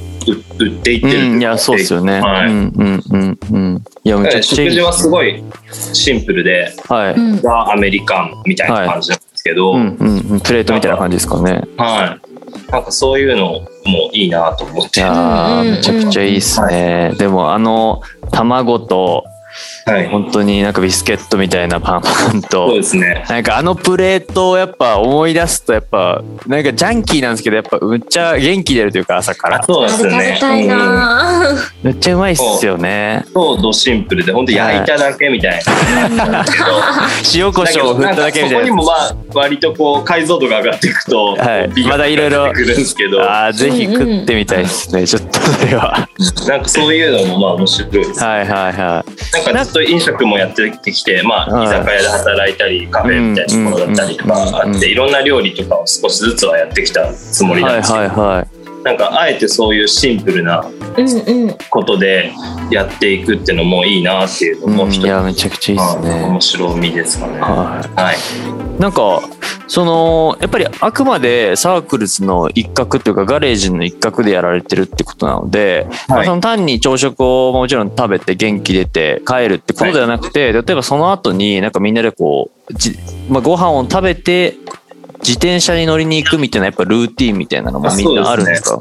[0.58, 2.20] 売売っていってるとうん、いや、そうですよね。
[2.20, 2.50] はい。
[2.50, 2.72] うん。
[2.76, 3.02] うん。
[3.10, 3.38] うん。
[3.52, 3.84] うん。
[4.04, 5.42] いや、めちゃ食事はすごい
[5.72, 7.14] シンプルではい。
[7.14, 9.96] うんザ・アメリカンみたいな感じなんですけど、うん。
[9.98, 10.18] うん。
[10.18, 10.40] うん。
[10.40, 11.62] プレートみたいな感じですかね。
[11.76, 12.35] はい、
[12.70, 17.12] なんかそういうのもいいなと思っいて、やはうんうんうんーめちゃくちゃいいっすね。
[17.16, 18.02] でも、あの、
[18.32, 19.24] 卵と、
[20.00, 23.24] い、本当になんかビスケットみたいなパンパンそうとで、すね。
[23.28, 29.62] なんかあのプレートをやっぱ思い出すとやっぱなんかジャンキーなんですけどやっぱむっちゃ元気出るというか朝から。
[29.62, 30.32] そうですね。
[30.34, 31.54] べたいな。
[31.82, 33.24] めっちゃうまいっすよね。
[33.32, 36.26] そうドシンプルで本当焼いただけみたいな。
[36.26, 38.58] なんですけど塩コショウを振っただけみたいな。
[38.58, 41.86] そこにもまあ割とこう解像度が上がっていくと、はい。
[41.86, 45.06] まだいろいろ出てくるんですけど、あーぜひ食ってみたいですね。
[45.06, 46.08] ちょっとそれは。
[46.48, 48.24] なんかそういうのもまあ面白いです。
[48.24, 51.66] はいはいはなずっと飲食もやってきて、まあ、はい。
[51.66, 58.46] 居酒屋で働いたりカフェみたいなところだったりとかあっていろんな料理とかを少しずつはやってきたつもりなんはいですけど、はいは
[58.86, 60.64] なんかあえてそういうシンプルな
[61.70, 62.32] ことで
[62.70, 64.86] やっていくっていうのもいいなっていうのい。
[64.86, 66.40] うん、いやめちゃくちゃいいですはいね面。
[66.40, 67.40] 白みですかね。
[67.40, 68.80] ははいい。
[68.80, 69.22] なんか
[69.66, 82.96] そのやっぱりあくまでサークルズの一角というかガレージの一角でやられてるってことなので、まあ、その単に朝食をもちろん食べて元気出て帰るってことではなくて、例えばその後になんかみんなでこうじ、
[83.28, 84.54] まあ、ご飯を食べて
[85.26, 88.78] 自転車に乗りに行くみたいなやっぱルーティンみたいなのもみんなあるんですか？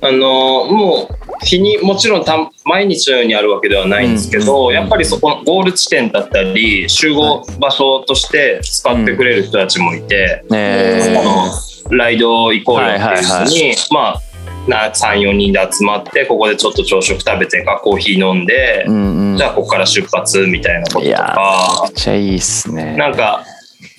[0.00, 4.74] あのもう日にもちろんた毎日のようにあるわけではないんですけど、うん。
[4.74, 11.18] やっぱりそこのゴール地点だったり集合場所として使ってくれる人たちもいて、ねうん。
[11.18, 14.22] あのライド行こうよっていうはいはい人に、まあ
[14.68, 19.36] な34人で集まってここでちょっと朝食食べてかコーヒー飲んで、うんうん。
[19.36, 21.80] じゃあここから出発みたいなこととか。
[21.84, 22.96] めっちゃいいっすね。
[22.96, 23.44] なんか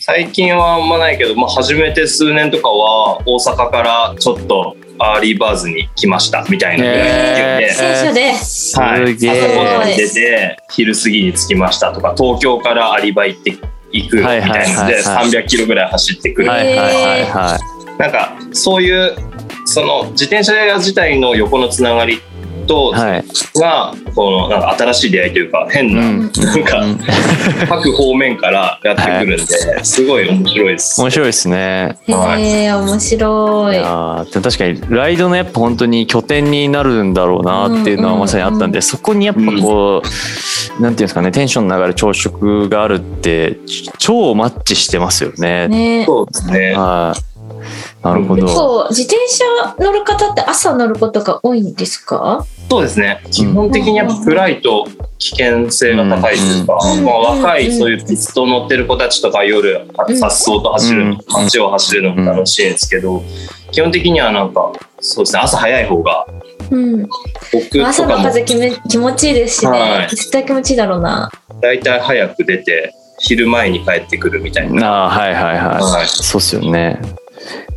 [0.10, 7.72] 最近はあんまないけど、まあ、初めて数年とかは大阪からちょっとアーリーバーズに来ましたみたいなぐらいで。
[7.72, 8.34] 自転車で。
[8.34, 13.52] すはい、げ朝ごはん出て昼過ぎに着きましたとか東京からアーリーバーズ行って
[13.91, 15.30] 行くみたいなのではいはいはいはい。
[15.30, 16.84] 300キロぐらい走ってくる、はいはいは
[17.17, 17.60] いは
[17.95, 18.02] い。
[18.02, 19.15] なんかそういう
[19.65, 22.19] その自転車屋自体の横のつながり
[22.69, 23.25] とはい。
[23.60, 26.32] がこのなんか新しい出会いというか変な、うん。
[26.32, 26.99] なんかうん。
[27.67, 31.01] 各方面からやってくるんで、すごい面白いです。
[31.01, 31.97] 面白いですね。
[32.08, 32.43] はい。
[32.43, 33.77] へえ面白い。
[33.77, 40.03] い確かにライドのやっぱ本当に拠点になるんだろうなっていうのはまさにあったんで、そこにやっぱこ
[40.77, 45.67] う、なんていうんですかねテンションの上がる朝食があるってち超マッチしてますよね。
[45.67, 46.03] ね。
[46.05, 46.73] そうですね。
[46.73, 47.29] はい
[48.04, 48.54] なるほ結ど。
[48.54, 49.45] 構自転車
[49.80, 52.45] 乗る方って朝乗ることが多いんですか？
[52.69, 53.22] そうですね。
[53.32, 57.04] 基本的にやっぱ暗いと危険性が高いというか、うん。
[57.04, 57.65] まあ、若うん。
[57.65, 61.17] いそういうピスト乗ってる子たちとか夜うんさっそうと走る、うん。
[61.28, 63.24] 街を走るのも楽しいんですけど、
[63.72, 66.28] 基本的にはなんかそうですね朝早い方が
[66.69, 67.10] うん。
[67.52, 70.10] 僕朝の風気め気持ちいいですしね、はい。
[70.10, 71.32] 絶対気持ちいいだろうな。
[71.62, 74.88] 大体早く出て昼前に帰ってくるみたいな。
[74.88, 75.58] ああはいはいはい。
[75.82, 76.08] はい。
[76.08, 77.02] そうっすよね。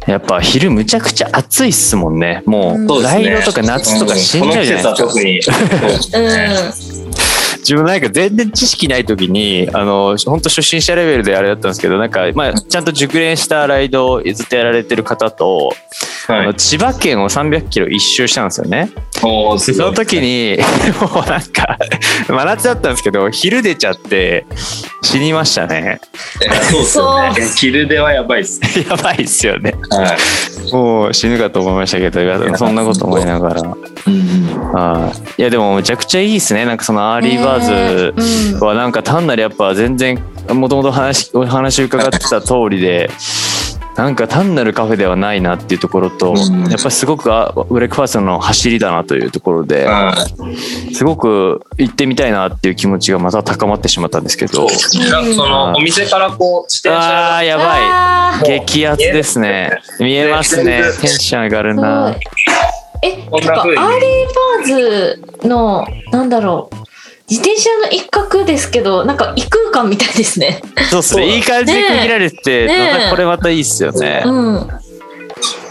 [0.07, 2.43] やっぱ昼むちゃくちゃ暑いっすもんね。
[2.47, 6.19] もうライドとか夏とか死んじゃうじゃないですか。
[6.19, 7.03] うん。
[7.63, 15.73] 自分なんか全然知識ない時にあの本当初心者レベルであれだったんですけどなんか、まあ、ちゃんと熟練したライドをずっとやられてる方と、
[16.27, 16.47] あはい。
[16.47, 18.91] の千葉県を300キロ一周したんですよね。
[19.23, 20.59] おその時に
[21.01, 21.79] もうなんか
[22.27, 24.45] 真夏だったんですけど昼出ちゃって
[25.03, 26.01] 死にましたね。
[26.71, 27.35] そうですよね。
[27.57, 28.61] 昼出はやばいです。
[28.89, 29.75] やばいっすよね。
[29.91, 30.73] はい。
[30.73, 33.63] もう死ぬかと思いましたけどいやそんなこと思いながら。
[33.63, 38.15] はいいやでもめちゃくちゃいいですねなんかそのアーリーバーズ
[38.55, 43.11] うんはなんか単なるやっぱ全然もともと話お話伺ってた通りで
[43.97, 46.37] なんか単なるカフェではないなっていうところとうん。
[46.71, 50.15] やっぱりすごくあブレックファーストの走りだなというところでは
[50.91, 50.95] い。
[50.95, 54.65] すごく行ってみたいなっていう気持ちがまた高まってしまったんですけど。
[54.65, 54.75] んか
[55.35, 59.83] そのお店からこう自転あ車ーやばあい激アツですね。
[60.01, 60.83] 見えますね。
[61.01, 62.17] テンション上がるな。
[63.03, 63.77] えこんな風に。
[63.77, 66.92] なんかアーリーバーズのなんだろう
[67.33, 70.61] 自転車の一角ですけどなんか異空間みたいですね。
[70.91, 71.37] そうっすね。
[71.37, 74.23] いい感じで区切られててねこれまたいいっすよね。
[74.27, 74.69] うん。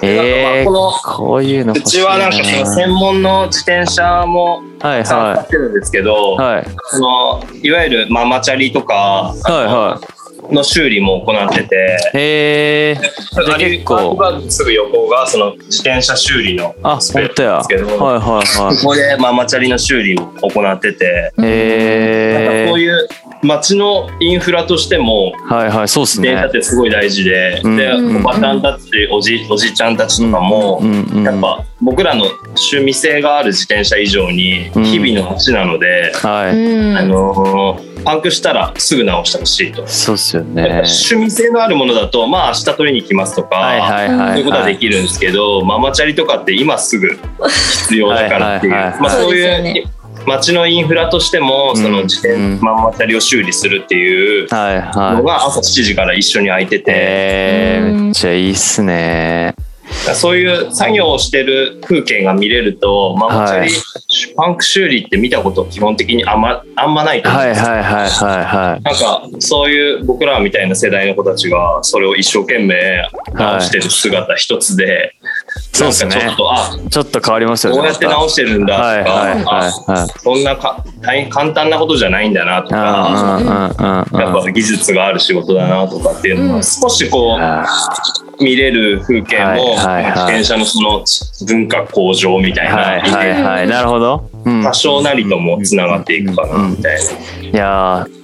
[0.02, 6.68] えーこのこういうのうちはなんかその専門の自転車もはい参加はしてるんですけど、いはい。
[6.90, 10.02] そのいわゆるママチャリとかはいは
[10.50, 12.96] の修理も行ってて、いへえ
[13.58, 14.18] 結構。
[14.50, 23.08] すぐ横がその自転車修理のあスペースですけど、はいはいはここでママチャリの修理を行ってて、へえこういう
[23.44, 26.30] 街のインフラとしてもはいはいそうっすね。
[26.30, 27.78] 自転車ってすごい大事で、うん。
[27.78, 28.18] でうん。
[28.18, 31.02] おばちゃんたちおじおじちゃんたちとかも、うん。
[31.04, 34.84] うんやっぱ僕らの趣味性がある自転車以上にうん。
[34.84, 36.58] 日々の走なので、はい。
[36.58, 36.98] うん。
[36.98, 39.86] あのーパンクしたらすぐ直してほしいと。
[39.88, 40.64] そうっすよね。
[40.64, 47.10] 趣味性のあるものだとまあ明日取りに来ますとか、はいはいはいそういうことはできるんですけど、ママチャリとかって今すぐ
[47.88, 49.86] 必要だからっていう、まあ、そういうね。
[50.28, 51.82] 街のインフラとしても、うん。
[51.82, 52.60] その自転うん。
[52.62, 55.16] ママチャリを修理するっていうはいはい。
[55.18, 59.56] のが朝7時から一緒に空いてて、えーめっちゃいいっすね
[59.92, 63.72] そういう作業をしてる風景が見れるとママチャリ、はい
[64.36, 67.66] パンク修理って見たこと基本的にあんまあんまないと思うんですよ。
[67.68, 68.82] はいはいはいはいはい。
[68.82, 75.16] なんかそういう僕らみたいな世代の子たちがそれを一生懸命直してる姿一つで、
[75.72, 76.16] そうですね。
[76.16, 77.78] なんかちょっとあちょっと変わりますよね。
[77.78, 80.08] こうやって直してるんだとか、はいはいはいあはい。
[80.20, 86.64] そんなか大変簡単なことじゃないんだなとか、うんうんうんうんやっぱ技術がある仕事だなとかっていうのもうん。
[86.64, 91.04] 少しこあう見れる風景も、自転車のその
[91.48, 93.68] 文化向上みたいーはいな、はいはい。
[93.68, 94.30] なるほど。
[94.44, 97.00] うん多少なりともつながっていくかなみたい
[97.44, 97.50] な。
[97.50, 98.22] いやー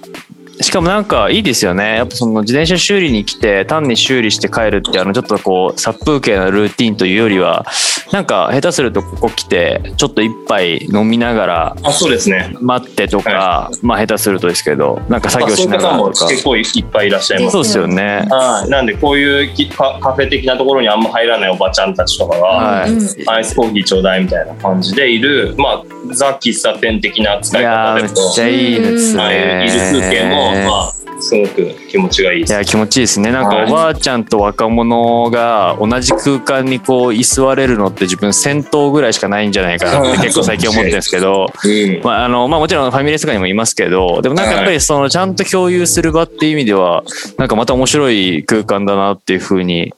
[0.62, 7.66] しかもなんかいいですよねやっぱその自転車修理に来て単に修理して帰るってあのちょっとこう殺風景なルーティンというよりは
[8.12, 12.56] なんか下手するとここ来てちょっと一杯飲みながらあそうですね。
[12.62, 17.54] 待ってとか、まあ下手するとですけどなんか作業あそういうしなが方もらとか結構いっぱいいらっしゃいます。
[17.54, 18.28] そうですよね。
[18.30, 22.92] はい、なんでこういうきカカフェ的なところにあんま入らないおばちゃんたちとかが、はい。
[22.92, 29.36] うんアイスコーヒーちょうだいみたいな感じでいる、まあ、ザ喫茶店的な使い方でもっちゃいいですはい。
[29.36, 32.54] いねる風景も、まあ、すごく気持ちがいいです。
[32.54, 33.32] いや気持ちいいですね。
[33.32, 33.72] なんかはい。
[33.72, 42.02] おばあちゃんと若者が同じ空間にこう居座れるのって自分戦闘ぐらいしかないんじゃないかなって結構最近思ってるんですけどうん。
[42.04, 47.04] まああのまあ、もちろんファミレスとかにもいますけどでもなんかやっぱりそのちゃんと共有する場っていう意味では
[47.38, 49.94] なんかまた面白い空間だなっていうふうに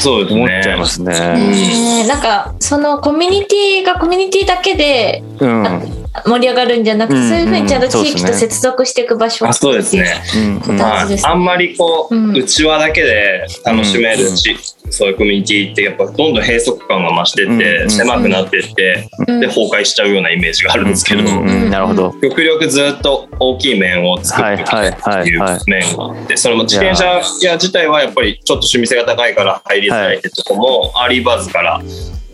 [0.00, 0.40] そうですね。
[0.40, 1.12] 思っちゃいますね。
[1.12, 2.02] ね。
[2.04, 5.64] えなんかそのコミュニティがコミュニティだけでうん、
[6.26, 10.04] 盛り上がるんじゃなくて、うんそういうふうにちゃんと地域と接続していく場所あそうですね。
[10.66, 11.30] ま事ですね。
[11.30, 12.36] あ、あんまりこう、うん。
[12.36, 14.56] 内輪だけで楽しめるし、
[14.90, 19.40] そういうコミュニティってやっぱどんどん閉塞感が増してって、うん狭くなってって、うん。
[19.40, 21.70] で崩壊しちゃうようなイメージがあるんですけど、うんうんうん。
[21.70, 22.12] なるほど。
[22.20, 25.60] 極力ずっと大きい面を作っていきたいっていうはいはい。
[25.66, 31.80] 面があってその自転車屋自体はやっぱりちょっと趣味性が高いから入りづらいってとこも、アーリーバーズから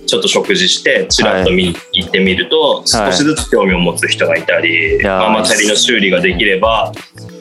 [0.07, 6.93] ちょっと食事してちらっと見に行ってみると、少しずつ興味を持つ人がいたり、ママチャリの修理ができれば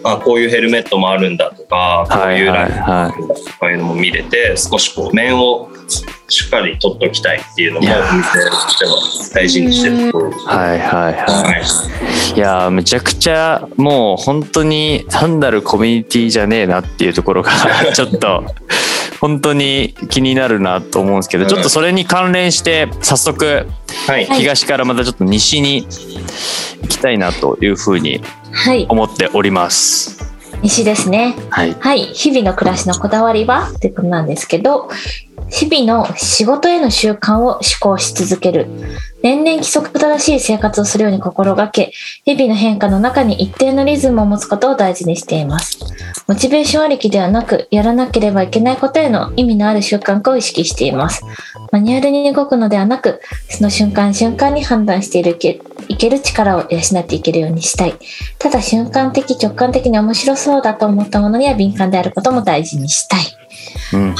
[0.07, 5.69] あこういうヘルメットもあるんだとかこういうラインもあるんだとかいうのも見れて少しこう面を
[6.27, 10.45] しっかり取っておきたいっていうのもとしては大事にしてるところです。
[10.47, 11.61] はいはいははい
[12.33, 12.37] い。
[12.37, 17.51] いやーめちゃくちゃもう本当に単なるコミュニティじゃねえなっていうところが
[17.93, 18.43] ちょっと
[19.21, 23.67] 本当に気になるなと思うんですけどちょっとそれに関連して早速
[24.07, 24.25] はい。
[24.25, 24.39] はい。
[24.39, 28.85] 東からまたちょっと西に行きたいなというふうにはい。
[28.89, 30.35] 思っております。
[30.61, 31.35] 西ですね。
[31.49, 31.73] はい。
[31.79, 31.99] はい。
[32.13, 34.89] 日々の暮らしのこだわりはってことなんですけど
[35.49, 38.67] 日々の仕事への習慣を思考し続ける
[39.25, 41.91] 年々規則正しい生活をするように心がけ
[42.25, 45.79] 日々の変化の中に一定のリズムを持つことを大事にしています。
[46.27, 51.23] モチベーションありきではなくやらなければいけないことへの意味のある習慣化を意識しています。
[51.71, 57.95] マニュアルに動くのではなくその瞬間瞬間に判断しているけいける力を養っていけるようにしたい。
[58.37, 63.21] ただ瞬間的直感的に面白そうだと思ったものには敏感であることも大事にしたい。
[63.93, 64.09] うん。
[64.11, 64.13] い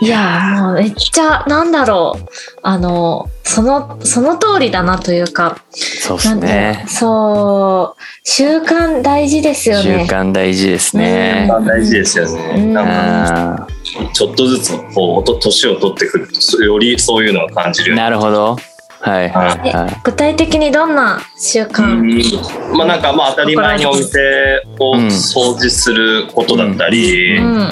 [0.00, 2.26] やーもうめっちゃなんだろう。
[2.62, 6.84] あのそのその通りだなというかそうですね。
[6.86, 6.90] う。
[6.90, 11.46] そう習慣大事ですよ習ね慣大事ですね。
[11.48, 12.54] まあ大事ですよね。
[12.56, 12.72] うん。
[12.74, 13.66] なんかあ
[14.12, 18.18] ちょっとずつこうと年を取ってくるとよりそういうのを感じるなる。
[18.18, 18.56] ほど。
[18.98, 20.00] はいはいはい。
[20.02, 22.76] 具体的にどんな習慣、うん。
[22.76, 27.70] まあなんかまあ当たり前にお店を掃除することだったり、うん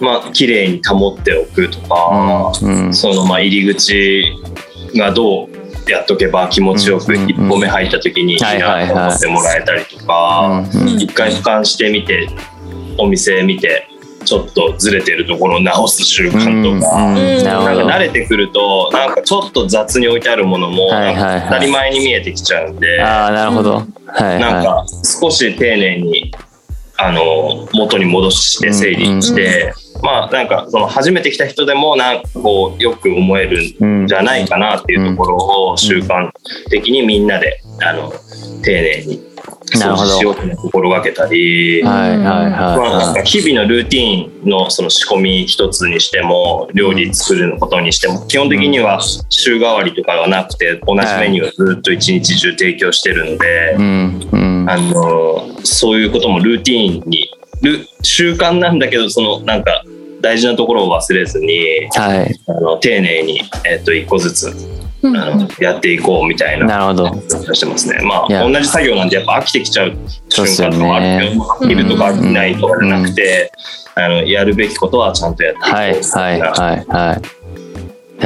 [0.00, 4.34] まあ綺麗に保っておくとか、うんそのまあ入り口
[4.96, 10.64] がどうやっとけば気持ちよくうん一歩目入った時にいいなと思ってもらえたりとか、
[10.98, 12.28] 一回俯瞰してみて
[12.98, 13.86] お店見て
[14.24, 17.14] ちょっとずれてるところを直す習慣とか。
[17.42, 23.86] なんか慣れてくるとなんかちょっと雑に置いてあるものも当たり前に見えてきちゃうんで、ああなるほど。
[24.18, 24.84] なんか
[25.20, 26.32] 少し丁寧に
[26.96, 36.30] あの元に戻して整理して、まあなんかその初めて来た人でもなんかこうよく思えるんんじゃないかなっていうところを習慣
[36.68, 38.12] 的にみんなであの
[38.62, 39.30] 丁寧に
[39.72, 41.82] 掃除しようと心がけたり。
[41.82, 57.29] はいはいはか日々のルーティーンのその仕込み一つにしても料理作るのことにしても基本的には週替わりとかはなくて同じメニューをずっと一日中提供してるので、あのそういうこともルーティーンに
[57.62, 59.84] ル習慣なんだけどそのなんか
[60.20, 62.40] 大事なところを忘れずにはい。
[62.46, 64.48] あの丁寧に、えっと一個ずつ
[65.02, 67.54] うんあのやっていこうみたいななるほど。
[67.54, 68.00] してますね。
[68.02, 69.96] まあ同じ作業なんでやっぱ飽きてきちゃう
[70.28, 73.52] 瞬間とかあるけど、飽きるとか飽きないとかじゃなくて、
[73.94, 77.39] あのやるべきことはちゃんとやっていこうはいみたなはいいはいはい。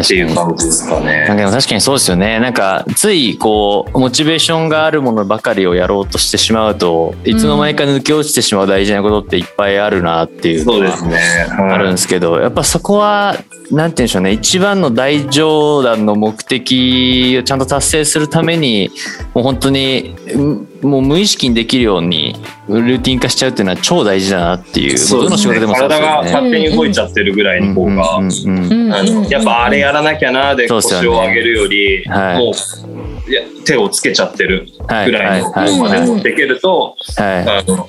[0.03, 1.25] っていう感じですかなんね。
[1.27, 2.39] かでも確かにそうですよね。
[2.41, 11.57] なんかついこうモチベーションがあるものばかりをやろうとしてしまうといつの間にか抜け落ちてしまう大事なことっていっぱいあるなっていうのはそうですね。
[11.59, 13.37] あるんですけどやっぱそこは
[13.71, 18.91] なんて言うんでしょうね一番の大上段の目的をちゃんと達成するために
[19.33, 22.37] もう本当にうんもう無意識にできるように
[22.69, 25.25] ルーティン化しちゃうっていうのは超大事だなっていうそうね。
[25.27, 26.33] どの仕事でもそうです体がよね。
[26.33, 28.93] 勝手に動いちゃってるぐらいの方が、うんうんうんうん。
[28.95, 32.39] あのやっぱあれやらなきゃなで腰を上げるより、はい。
[32.39, 37.89] もういや手をつけちゃってるぐらいのはい方まで持っていけると、はあの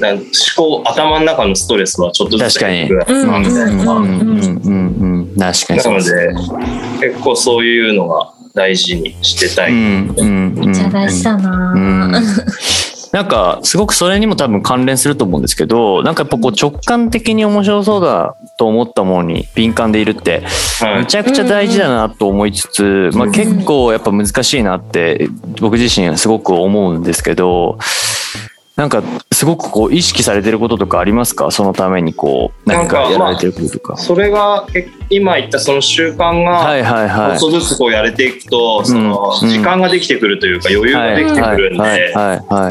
[0.00, 3.54] なん思考頭の中のストレスはちょっとずつ減るなみたいい。
[3.54, 4.20] なのがうん。
[4.20, 4.30] うん。
[4.30, 4.62] うん。
[4.64, 5.28] うん。
[5.28, 5.36] うん。
[5.38, 6.14] 確かにそうです。
[6.14, 6.34] ね。
[7.00, 9.72] 結構そういうのが大事にしてたい。
[9.72, 12.12] うんうんめっちゃ大事だな、うん。
[13.14, 20.42] なんかすごくそれにも多分関連すると思うんですけどなんかやっぱこう直感的に面白そうだと思ったものに敏感でいるって
[20.80, 21.00] はい。
[21.02, 25.28] むちゃくちゃ大事だなと思いつつ、まあ、結構やっぱ難しいなって
[25.60, 27.78] 僕自身すごく思うんですけど
[28.76, 31.52] なんかすごくこう意識されてることとかありますか？
[31.52, 33.96] そのためにこう何かやられてることとか。
[33.96, 37.38] それがえ今言ったその習慣はいがはいはい。
[37.38, 42.12] ちょっとずつこうやれていくと、そのうん時間ができてくるというか余裕ができてくるんはいで。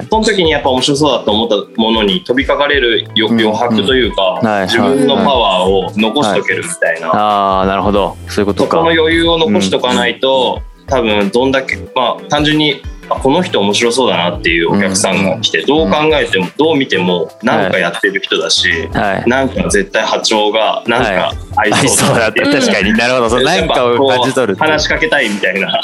[0.09, 8.17] その時にやっぱ面白そうだと思ったものに飛びかかれる余白というか、はい自分のパワーを残しとけるみたいな、ああなるほど。
[8.27, 8.71] そういうことか。
[8.71, 19.29] そこの余裕を残しとかないと、多分どんだけまあ単純にあこの人面白そうだなっていうお客さんが来て、どう考えてもどう見ても何かやってる人だし、はい。
[19.29, 22.71] なんか絶対波長がなんか合いそそううだってだなっていう。
[22.71, 23.29] 確かになるほど。
[23.29, 25.81] そうなんかを感じ取る話しかけたいみたいな、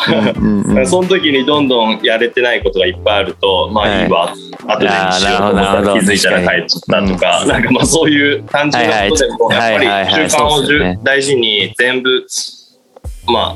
[0.86, 4.07] その時にどんどんやれてないことがいっぱいあるとまあい。
[4.07, 4.34] いわ、
[4.65, 12.26] 後でにしようと思ったら気づいたら帰っちゃったとか、なんかまあそういう単純なことでもはいはいやっぱり習慣を大事に全部
[13.28, 13.55] ま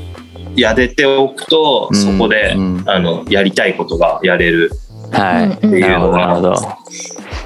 [0.56, 4.70] やれておくとうんそこで、うんあのやりたいことがやれる
[5.12, 5.44] はい。
[5.46, 6.76] うんっていうのなるほどなるがほど。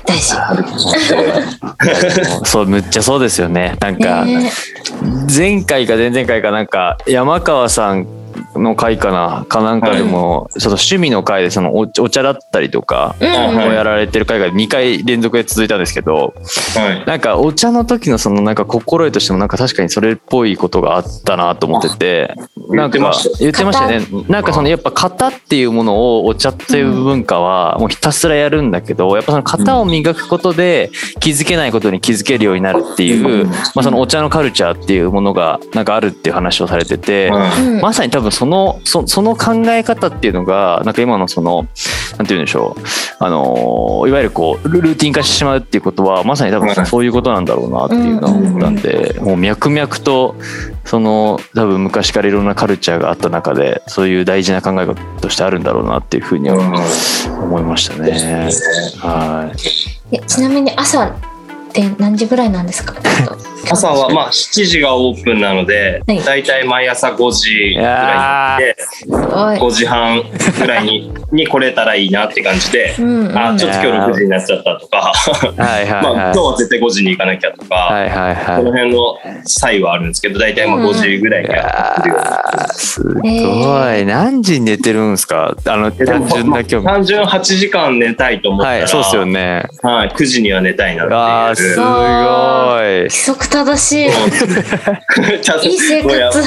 [0.07, 0.35] 大事
[2.45, 3.77] そうむっちゃそうですよね。
[3.81, 4.51] なんかね
[5.35, 8.07] 前回か前々回かなんか山川さん
[8.55, 16.35] の回かなかなんかでも、ちょっと趣味の回でそのおお茶だったりとかをやられてる回が2回連続で続いたんですけど
[16.75, 17.07] はい。
[17.07, 22.35] なんかお茶の時のそのなんか心得としてもなんか確かにそれっぽいことがあったなと思ってて
[22.69, 22.99] なんか
[23.39, 23.89] 言ってました。
[23.89, 24.07] ね。
[24.29, 37.31] なんかそのやっぱ型っていうものをお茶っていう文化はもうひたすらやるんだけどやっぱその型を磨くことで気づけないことに気づけるようになるっていう、まあ、そのお茶のカルチャーっていうものがなんかあるっていう話をされてて。
[37.81, 41.67] まさに多分そのそその考え方っていうのがなんか今のその
[42.19, 42.81] なんて言うんでしょう。
[43.21, 46.87] あのいわゆるこうルルーティン化してしまうっていうことはまさに多分はい。
[46.87, 50.35] そういうことなんだろうなっていうのは思ったんで、もう脈々と
[50.85, 56.57] その多分昔からいろんなカルチャーがあった中でそういう大事な考え方としてあるんだろうなっていうふうには
[57.43, 58.13] 思いましたね。
[58.99, 59.53] は
[60.11, 60.17] い。
[60.17, 61.13] えちなみに朝っ
[61.73, 62.95] て何時ぐらいなんですか？
[63.71, 66.21] 朝はまあ7時がオープンなので、はい。
[66.23, 68.75] だいたい毎朝5時ぐらいに
[69.11, 70.23] 行っておい5時半
[70.59, 73.39] ぐらいにに来れたらいいなって感じで、うんうん。
[73.39, 78.63] あちょっと今日6時になっちゃったとか、はいはい まあ、はい今日は絶対5時に行かなきゃとか、はいはいこはい。
[78.65, 78.99] の辺の
[79.45, 82.21] 際はあるんですけど大体まあ5時ぐらいからやってるよ。
[82.21, 84.07] うにあーすごい。
[84.07, 85.55] 何時に寝てるんですか？
[85.67, 91.05] あの単純な興味まあ単純8時間寝たいと思ったら、はいそうですよねはい、9時には寝たいな
[91.53, 91.77] っていう。
[91.77, 91.87] ごい
[93.03, 94.05] 規則正しい。
[95.69, 96.39] いい生活。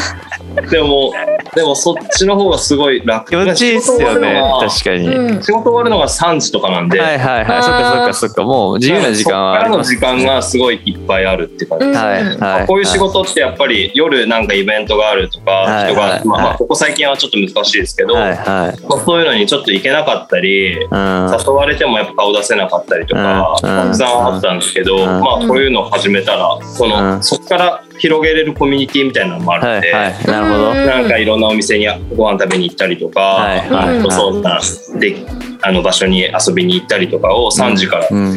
[0.70, 1.14] でも
[1.56, 3.30] でもそっちの方がすごい楽。
[3.30, 4.42] 気持ちいいっすよね。
[4.62, 7.64] 確かに、うん仕事終わるのが3時とかなんで、はいはいはい。
[7.64, 8.44] そっかそっかそっか。
[8.44, 12.68] もう自由な時間はありますそっからの時間がすごいいっぱいあるって感じ、うんはいはい。
[12.68, 16.26] こういう仕事ってやっぱり夜なんかイベントがあるとか、はい人が、はい。
[16.26, 18.82] まあ、ここ最近はちょっと難しいですけど、はいはい。
[18.88, 21.38] まあ、そういうのにちょっと行けなかったり、うん。
[21.38, 23.70] 誘われてもやっぱ顔出せなかったりとか、うん。
[23.70, 25.06] たくさんあったんですけど、うん。
[25.06, 27.24] まあこういうのを始めたらその、うん。
[27.24, 30.26] そこから広げれるコミュニティみたいなのもあるんで、はいはい。
[30.26, 30.72] なるほど。
[30.72, 30.86] うん。
[30.86, 34.12] なんかいろんなお店にご飯食べに行ったりとか、はいはい。
[34.12, 34.60] そんな
[35.00, 35.26] で
[35.62, 38.36] あの場所に遊びに行ったりとかを3時からうん。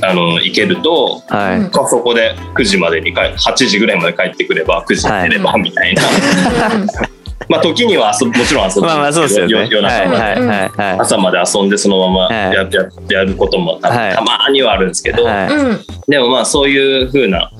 [0.00, 1.70] あの行けると、はい。
[1.88, 6.02] そこで9時までに帰8時ぐらいまで帰ってくれば9時に寝ればみたいな、
[7.48, 8.82] まあ時にはもちろん遊ぶ。
[8.82, 9.52] まあまあそうですよね。
[9.52, 11.00] よ夜中まで、はいはいはいはい。
[11.00, 12.34] 朝まで遊んでそのままはい。
[12.54, 12.68] や,、や
[13.10, 14.14] やることもた,、はい。
[14.14, 15.24] たまにはあるんですけど、
[16.08, 17.50] でもまあそういう風な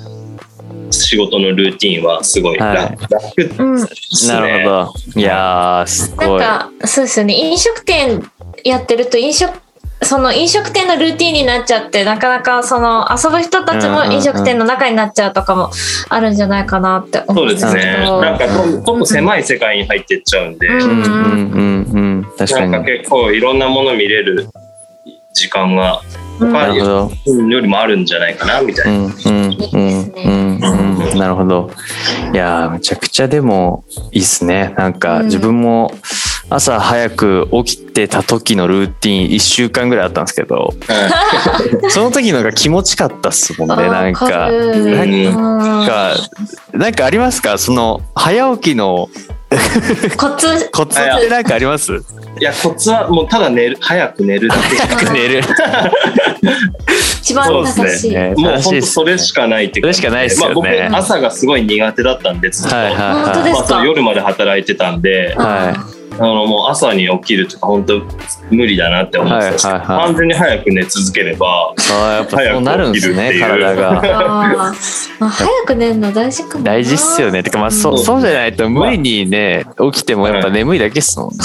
[0.91, 2.99] 仕事のルーティンはすごい楽,、はい。
[3.09, 3.49] 楽で
[3.95, 4.35] すね。
[4.35, 5.21] なるほど。
[5.21, 7.35] いやーすなんごいかそうですよね。
[7.35, 8.31] 飲食店
[8.65, 9.53] やってると飲食
[10.03, 15.71] その飲食店のルーティンになっちゃってなかなかその遊ぶ人たちも飲食店の中になっちゃうとかも
[16.09, 18.07] あるんじゃないかなって思そううんでけですすね。
[18.07, 18.21] ど。
[18.21, 22.27] なんかと、ちょっと狭い世界に入ってっちゃうんで、うんうんうんうん。
[22.39, 22.71] 確かに。
[22.71, 24.49] なんか結構いろんなもの見れる
[25.33, 26.01] 時間が
[26.39, 27.11] 他るほど
[27.49, 28.93] よりもあるんじゃないかなみたいな。
[28.93, 29.05] うん。
[29.07, 29.13] うん。
[29.73, 30.13] うん。
[30.15, 30.59] うん。
[31.11, 31.19] うん。
[31.19, 31.71] なるほど。
[32.33, 34.75] いやーめちゃくちゃでもいいっすね。
[34.77, 35.27] なんかうん。
[35.27, 35.93] 自分も
[36.51, 40.73] 朝早く起きてた時のルーティン1週間ぐらいあったんですけど
[41.91, 44.25] その時のが気持ちかったっすもんねなんか。
[44.25, 44.73] わる。
[44.73, 45.87] うんうん。
[45.87, 46.15] か
[46.73, 47.59] なんかありますか？
[47.59, 49.09] その早起きの
[50.17, 50.71] コツ？
[50.71, 51.93] コツってなんかあります？
[51.95, 51.99] い
[52.41, 54.77] やコツはもうただ寝る早く寝るだけ。
[54.77, 55.43] 早く寝る。
[57.21, 58.11] 一番正しい。
[58.13, 60.55] ねもうそれしかないってそれしかないっすよね。
[60.55, 63.75] まあ、僕朝がすごい苦手だったんでずっと、はいはいはですか？
[63.75, 65.35] まあ、夜まで働いてたんで。
[65.35, 68.01] はいあのもう朝に起きるとか本当
[68.51, 69.59] 無理だなって思ってた。
[69.59, 70.07] し、はいはいはい。
[70.07, 73.93] 完全に早く寝続ければいあーやっぱそうなるんですね体が。
[75.21, 76.73] まあ早く寝るの大事かもな。
[76.73, 77.43] 大事っすよね。
[77.43, 77.99] てかまあそうん。
[77.99, 81.37] そうじゃないと無理にね起きてもやっぱ眠いだけっすもんね。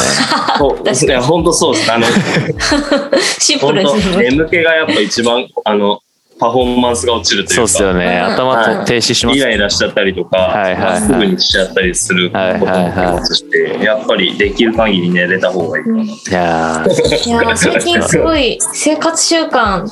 [0.58, 1.92] そう いや本当そうです。
[1.92, 2.06] あの
[3.40, 4.18] シンプ本当ルに。
[4.38, 6.00] 眠気がやっぱ一番あの
[6.40, 7.56] パフォーマンスが落ちるというか。
[7.56, 8.22] そうっすよね。
[8.28, 9.38] うん頭と停止します。
[9.38, 10.92] イライラしちゃったりとか、はいはいはい。
[10.92, 13.46] まっすぐにしちゃったりすることもありますし、
[13.82, 16.04] やっぱりできる限り寝れた方がいいかな。
[16.04, 17.28] いやー。
[17.28, 19.86] いやー最近すごい生活習慣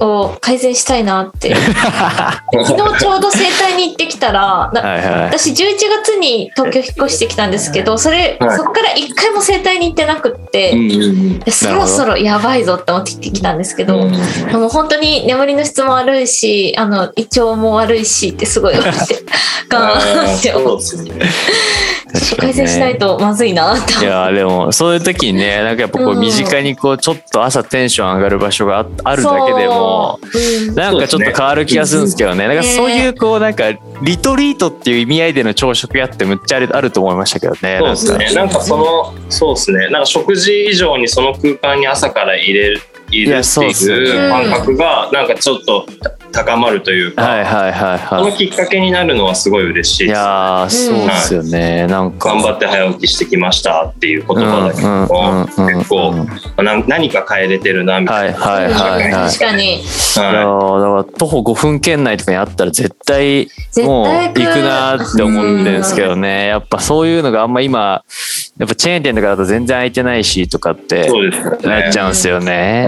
[0.00, 1.54] を改善したいなって。
[2.66, 5.24] 昨日ちょうど整体に行ってきたら、なはいはい。
[5.24, 5.54] 私11
[6.02, 8.56] 月に東京引っ越してきたんですけど、それ、はい。
[8.56, 14.12] そっから一回も整体に行ってなくって、うんうんでそろそろやばいぞって思ってきたんですけど、うん。
[14.46, 19.18] でも本当に眠りの質も悪いし、あの胃腸も悪いしってすごい思って、
[19.68, 20.78] ガーンって思っ
[22.14, 22.36] ですね。
[22.36, 23.76] て、改善しないとまずいな。
[23.76, 30.18] いやーでもそういう時にねなんかやっぱこううん身近にこうちょっと朝テンション上がる場所がああるだけでも
[30.74, 32.48] なんかちょっと変わる気がするんですけどね。
[32.48, 37.78] なんかそういうこうなんかリトリートっていう意味合いでの朝食屋ってむっちゃあるあると思いましたけどね。
[37.96, 38.34] そうですね。
[38.34, 39.88] なんかその、そうですね。
[39.90, 45.86] なんか食事以上にその空間に朝から入れる、入れてそうっすよねいう感覚が、なんかちょっと
[46.34, 50.06] 高まるというか、はいはいはいそのはきっかけになるのはすごい嬉しいい。
[50.06, 50.18] いです。
[50.18, 51.86] やーそうですよね。
[51.86, 52.30] なんか。
[52.30, 58.38] 頑張って早起きしてきましたっていう言葉だけどうんうんも、うんうん結構、な何か変えれてるなみたいな。
[58.38, 59.76] はいはいはいはい確かに。
[59.76, 59.84] い
[60.16, 66.46] やはーだから徒歩5分圏内とかにあったら絶対絶もう対行くなーって思ってるんですけどね。
[66.48, 68.04] やっぱそういうのがあんま今、
[68.58, 71.08] やっぱチェーン店とかだと全然空いてないしとかってい。
[71.08, 71.68] そうですよね。
[71.68, 72.86] なっちゃうんですよね。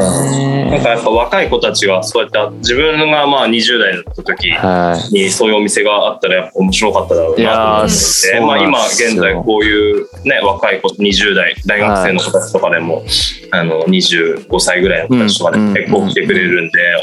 [0.70, 5.14] なんかやっぱ若い子たちがそうやって自分がまあ20代だった時はい。
[5.14, 13.05] にそういうお店があったらやっぱ面白かっただろうなと思ってまあ、今現在こういうね若い子20代大学生の子たちとかでも、
[13.51, 16.80] あの25歳ぐらいの子たちとかでも結構来てくれるんで。
[16.87, 16.99] や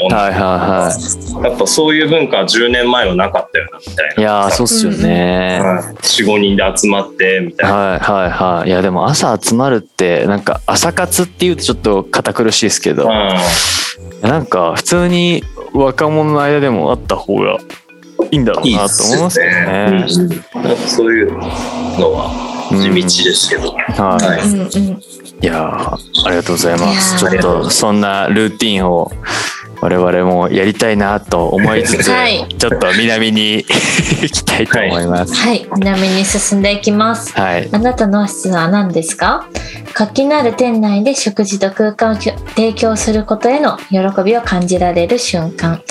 [1.54, 4.22] っぱそういう文化は10年前はなかったよなみたいな。
[4.22, 5.60] いやーそうっすよね。
[5.60, 7.76] はい45人で集まってみたいな。
[7.76, 8.68] はいはいはい。
[8.68, 13.08] いやでも朝集まるってなんか朝活っていうとちょっと堅苦しいですけど、
[14.22, 15.42] なんか普通に
[15.74, 17.58] 若者の間でもあった方が
[18.30, 20.06] いいんだろういいなと思いますよね。
[20.12, 21.38] うんなんかそういうの
[22.12, 22.94] は地道
[23.24, 23.72] ですけど。
[23.72, 24.68] ははいうんうん。
[24.68, 25.02] い。
[25.42, 27.18] いやーありがとうございます。
[27.18, 29.10] ちょっとそんなルーティンを
[29.84, 33.56] 我々もやりたいなと思いつつ、はいちょっと南に
[34.22, 35.34] 行きたいと思います。
[35.34, 37.34] はい、南に進んでいきます。
[37.38, 37.68] はい。
[37.70, 39.44] あなたの質は何ですか？
[39.92, 45.82] 活気のある店内で食事と空間を提供することへの喜びを感じられる瞬間。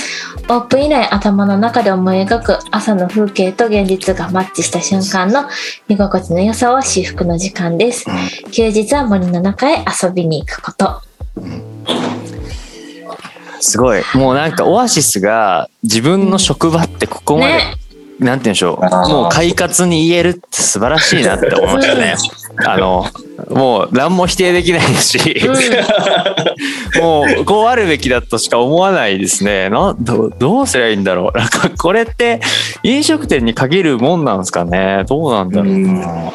[0.49, 5.45] オープン以来頭の中で思い描く朝の風景と現実がマッチした瞬間の
[5.87, 8.05] 居心地の良さは至福の時間です。
[8.51, 10.99] 休日は森の中へ遊びに行くこと。
[13.63, 14.01] すごい。
[14.13, 17.75] もうなんかオアシスが自分の職場ってここまで、ね。
[18.19, 19.09] なんて言うんでしょう。
[19.09, 22.15] もう快活に言えるって素晴らしいなって思いましたね。
[22.65, 23.05] あの、
[23.49, 25.41] もう何も否定できないですし、
[26.99, 29.69] もうこうあるべきだとしか思わないですね。
[29.69, 31.37] などどうすればいいんだろう。
[31.37, 32.39] なんかこれって
[32.83, 35.03] 飲食店に限るもんなんですかね。
[35.07, 36.31] どうなんだろうな。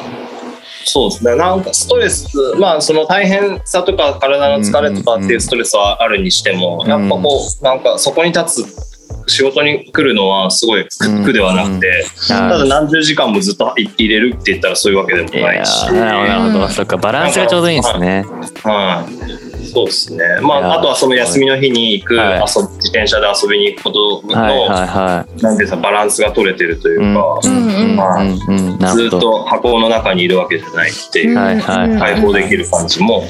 [0.85, 1.35] そうですね。
[1.35, 2.27] なんかストレス、
[2.59, 8.89] まあその大変さとか体の疲れとかっていうストレスはあるにしても、うんやっぱこう、なんかそこに立つ
[9.27, 10.87] 仕事に来るのはすごい
[11.23, 15.87] 苦ではなくて、ただ何十時間もずっと入れるって言ったらそういうわけでもないし。
[15.87, 16.67] ーなるほど。
[16.69, 18.25] そっかバランスがちょうどいいんですね。
[18.63, 19.05] は
[19.45, 19.48] い。
[19.71, 20.23] そうですね。
[20.41, 27.47] まあ、あとはその休みの日に行く、はい自転車で遊びに行くことの、はいはいはなんていうかバランスが取れてるというか、い。
[27.47, 28.79] うんうんまあうんうん。
[28.79, 33.23] ずっと箱の中にいるわけじゃないっていう、はいはいうん解放できる感じも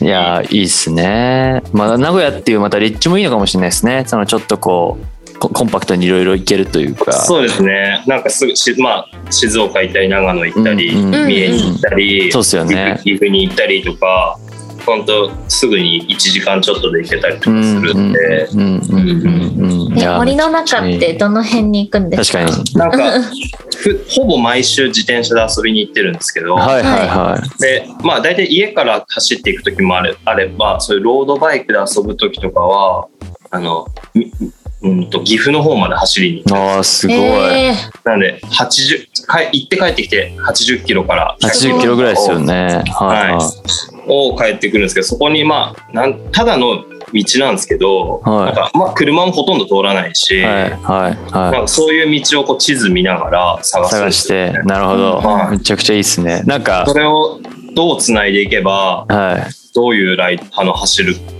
[0.00, 1.62] いやーいいっすね。
[1.72, 4.04] まあ名古屋っていうまた立地もいいのかもしれないですね。
[4.06, 7.12] そのちょっとこうココンパクトにいろいろ行けるというか。
[7.12, 8.02] そうですね。
[8.06, 14.38] なんかすぐし、まあ、静岡行ったり、長野行ったり、うんうん三重に行ったり、そうっすよね岐阜に行ったりとか、
[14.84, 18.48] 本当すぐに1時間ちょっとで行けたりとかするんで、
[20.16, 22.74] 森の中ってどの辺に行くんですか確かに。
[22.74, 23.22] なんか、
[23.76, 27.60] ふほぼ毎週自転車で遊びに行ってるんですけど、はいはいはい。
[27.60, 33.08] で、まあ大体家から走っていく時もあれあれば、そういうロードバイクで遊ぶ時とかは、
[33.50, 33.86] あの、
[34.84, 37.16] うんと岐阜の方まで走りに行ったりああすごい。
[37.16, 42.84] えーなんで、80、か行って帰ってきて80キロから80キロぐらいですよね。
[42.92, 44.06] はいはい。
[44.06, 53.88] を帰ってくるんですけど、そこにまあ、なんただの道なんですけど、はいなんかまあ車もほとんど通らないし、はいはいなんはかそういう道をこう地図見ながら探い。
[53.88, 55.48] すん探して、なるほどは。
[55.48, 56.42] いめちゃくちゃいいっすね。
[56.44, 57.40] なんかそ、れを
[57.74, 59.64] どうつないでいけば、はい。
[59.74, 61.33] どういうライあの走るラ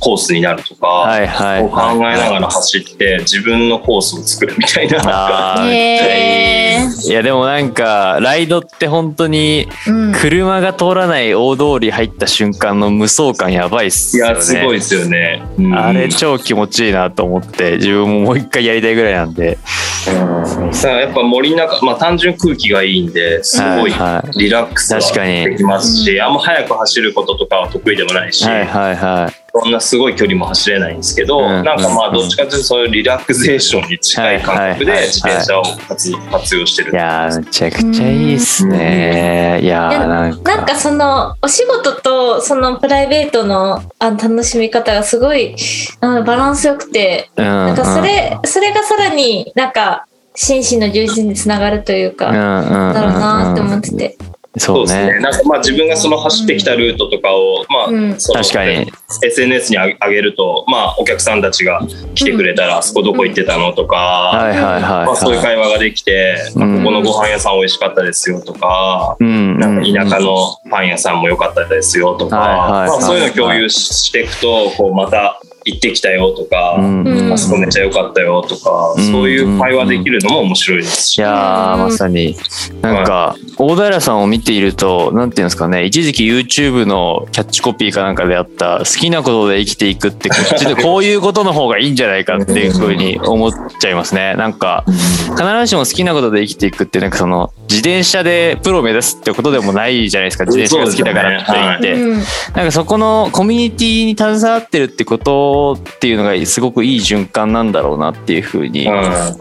[0.00, 2.20] コースになるとか、はいはいを考えはい。
[2.20, 5.00] ながら走って自分のコースを作るみたいな。
[5.04, 14.32] あーいやでもなんかライドって本当にうん車が通らない大通り入った瞬間の無双感やばいっすよね。
[14.32, 15.42] いや、すごいですよね。
[15.58, 19.58] うんあれ超気持ちいいなと思って自分ももう一回やりたいぐらいなんで。
[20.04, 29.51] だからやっぱ森の中、まあ単純空気がいいんで、すごいはリラックスは確かにできますし、あんま速く走ることとかは得意でもないし、はいはいはい。
[29.54, 36.92] そんなすごい距離も走れないんですけど、うんなんかまうんあどっちかというとそういうリラクゼーションに近い感覚はいはいはいで自転車を活活用してる。
[36.92, 39.60] いやーめちゃくちゃいいっすね。
[39.62, 40.56] いやなんか。
[40.56, 45.54] なんかそのお仕事とそのプライベートのあの楽しみ方がすごい
[46.00, 54.16] あバランスよくてうん、なんかそれそれがさらになんか心身の充実につながるというか、うんうんうんうんだろうなって思ってて。
[54.58, 55.14] そうですね。
[55.14, 55.20] ね。
[55.20, 58.92] なんかまあ自分がその走ってきたルートとかを、まあ、確かに。
[59.24, 61.80] SNS に上げると、まあお客さんたちが
[62.14, 65.46] 来てくれたら、あそこどこ行ってたのとか、はいはいはいまあそういうはい。
[65.46, 77.04] 会話ができて、まあうんここのご飯屋さん美味しかったですよとか、うんなんか田舎のパン屋さんも良かったですよとか、はいはいまあ、そういうのを共有ししていくと、こうまた行ってきたよとか、うん。
[77.04, 79.12] うんあそこめっちゃ良かったよとか、うん。
[79.12, 81.08] そういう会話できるのも面白いです。
[81.08, 81.18] し。
[81.18, 82.36] いやーまさに。
[82.82, 94.34] なんか大平さんを見ているとなんていうんですかね一時期 YouTube のキャッチコピーかなんかであった好きなことで生きていくってこっちで こういうことの方がいいんじゃないかっていうふうに思っちゃいますね。
[94.34, 100.44] なんか必ずしも好きなことで生きていくってなんかその自転車でプロを目指すってことでもないじゃないですか。
[100.44, 102.18] 自転車が好きだからって言って、うん。
[102.18, 102.24] なん
[102.66, 109.34] かそこのコミュニティに携わってるってことっていうのがすごくいい循環なんだろうなっていうふうにや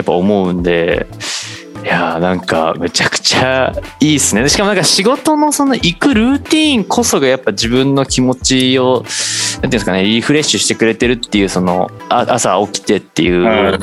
[0.00, 1.06] っぱ思うんで
[1.82, 13.78] いやーなんかめちゃくちゃいいっすねしかもなんか仕事のその行くルーティーンこそがやっぱ自分の気持ちをなんていうんですかねリフレッシュしてくれてるっていうそのあ朝起きてっていう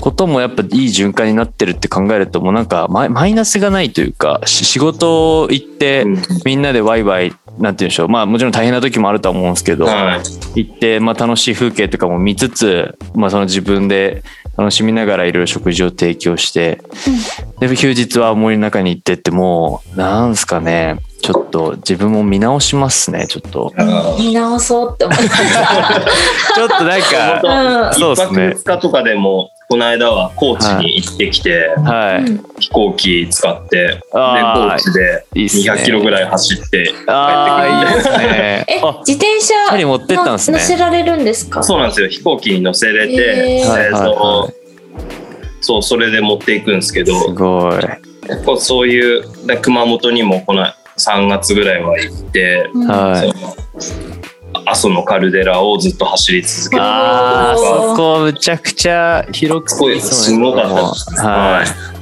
[0.00, 6.04] こともやっぱいい循環になってるって考えるともうなんかマイナスがないというか仕事行って
[6.44, 8.08] みんなでワイワイなんて言うんでしょう。
[8.08, 10.20] まあもちろん大変な時もあるとは思うんですけど、はい。
[10.64, 14.22] 行って、まあ、楽しい風景とかも見つつ、まあ、その自分で
[14.56, 16.82] 楽しみながらいろいろ食事を提供して、
[17.60, 23.72] で休日は森の中に行ってってもうなんすかねちょっと自分も見直しますねちょっと。
[24.18, 27.94] 見直そうって思ってちょっとなんかた。
[27.94, 28.54] そうですね。
[28.54, 35.72] 二日とかでもこの間は高知に行ってきて、はい、うん飛行機使ってであー高知でいいっすね。
[35.72, 38.64] 200キロぐらい走って帰ってくるああいいですね。
[38.68, 40.58] えあ自転車チャリ持ってったんですね。
[40.58, 41.62] の乗せられるんですか？
[41.62, 42.08] そうなんですよ。
[42.08, 43.68] 飛行機に乗せれて、へー。
[43.68, 44.54] はいはいはい。
[45.60, 47.80] そうそれで持っていくんですけどすごい。
[48.26, 50.66] 結構そういうで熊本にもこの
[51.06, 52.86] 3月ぐらいは行って、うん。
[52.86, 53.32] はい。
[54.66, 56.82] 阿蘇のカルデラをずっと走り続けて。
[56.82, 59.78] あそこむちゃくちゃ広くす。
[59.78, 62.01] ごいすごかったですはい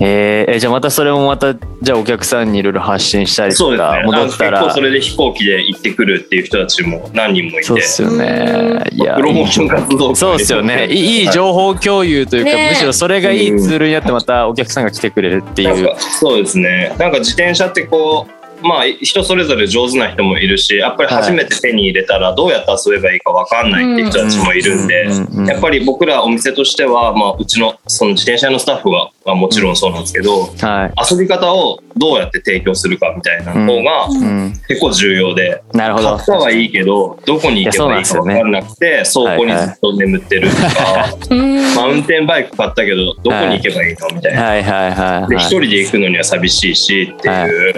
[0.00, 0.54] えー。
[0.54, 4.60] えじゃあまたそれもまたじゃあお客さんにいろいろ発信したりとか戻ったら。
[4.60, 7.62] 結構それで飛行機で行ってくるっていう人たちも何人もいて。
[7.62, 8.84] そうっすよね。
[8.92, 10.86] いやプロモーション活動そうですよね。
[10.92, 15.94] いい情報共有というか、ねむしろそれがいいツールになってまたお客さんが来てくれるっていう。
[15.98, 16.94] そうですね。
[16.98, 25.06] なんか自転車ってこうまあ人それぞれ上手な人もいるしやっぱり初めて手に入れたらどうやって遊べばいいか分かんないって人たちもいるんで、
[25.46, 36.16] やっぱり僕らお店としては、まあ、うちのその自転車屋のスタッフははもちろんそうなんですけど、はい、遊び方をどうやって提供するかみたいな方がうん、結構重要で、なるほど。
[36.16, 41.74] 買ったはいいけどどこに行けばいいか分からなくて倉庫にずっと眠ってるとか、 うん。
[41.74, 44.42] マウンテンバイク買ったけどどこに行けばいいのみたいな。
[44.42, 44.60] はい。
[44.60, 47.74] はいはいはいで一人で行くのには寂しいしっていう、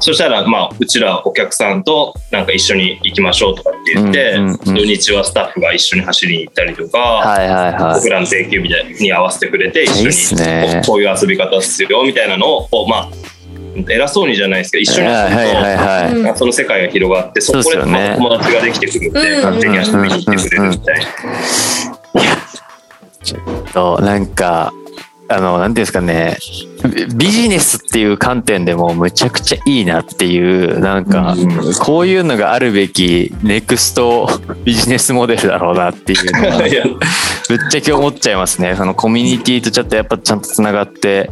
[0.00, 4.56] そしたら、まあ、うちらお客さんとなんか一緒に行きましょうとかって言って、うんうんうん。
[4.56, 7.94] 土日はスタッフが一緒に走りに行ったりとか、はいはいはい。
[7.94, 10.82] 僕らの定休日に合わせてくれて一緒にね。
[10.86, 13.08] こういう遊び方っすよみたいなのをまあ
[13.88, 15.70] 偉そうにじゃないですけど一緒にはいはいは
[16.10, 16.36] いはい。
[16.36, 17.76] その世界が広がってそこで
[18.16, 21.06] 友達ができてくるんでうん勝手に遊びに行ってくれるみたいな。
[23.72, 24.72] となんか
[25.28, 26.38] あのなんていうんですかね。
[26.94, 31.74] ビビジネスっていう観点でもむちゃくちゃいいなっていうなんかうん。
[31.80, 34.28] こういうのがあるべきネクスト
[34.64, 36.84] ビジネスモデルだろうなっていうのが いや。
[37.48, 38.74] ぶっちゃけ思っちゃいますね。
[38.76, 41.30] そのコミュニティとちょっとやっぱちゃんとつながって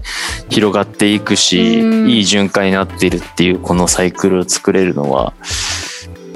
[0.49, 2.11] 広がっていくしうん。
[2.11, 5.45] いい循環になっているっていうこのサイクルを作れるのはめ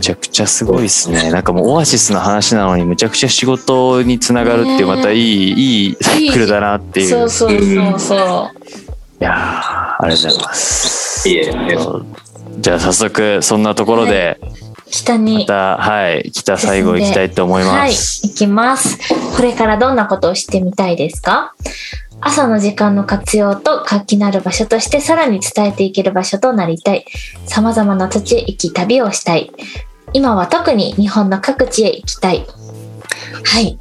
[0.00, 8.18] ちゃくちゃすごいですねなんかもうオアシスの話なのにむちゃくちゃ仕事につながるっていうまたいいいいサイクルだなっていうそうそうそうそう。
[9.20, 11.52] いやーありがとうございますいえ
[12.60, 14.48] じゃあ早速そんなところでま
[14.90, 15.44] 北に。
[15.44, 18.98] たはい北最後行きたいと思いはい、ます、行きます。
[19.36, 21.54] これからどんなことをしてみたいですか？
[22.20, 27.04] 朝の時間の活用と活気のある場所としてさらに伝えていける場所となりたい。
[27.46, 29.52] 様々な土地へ行き旅をしたい。
[30.12, 32.46] 今は特に日本の各地へ行きたい。
[33.44, 33.78] はい。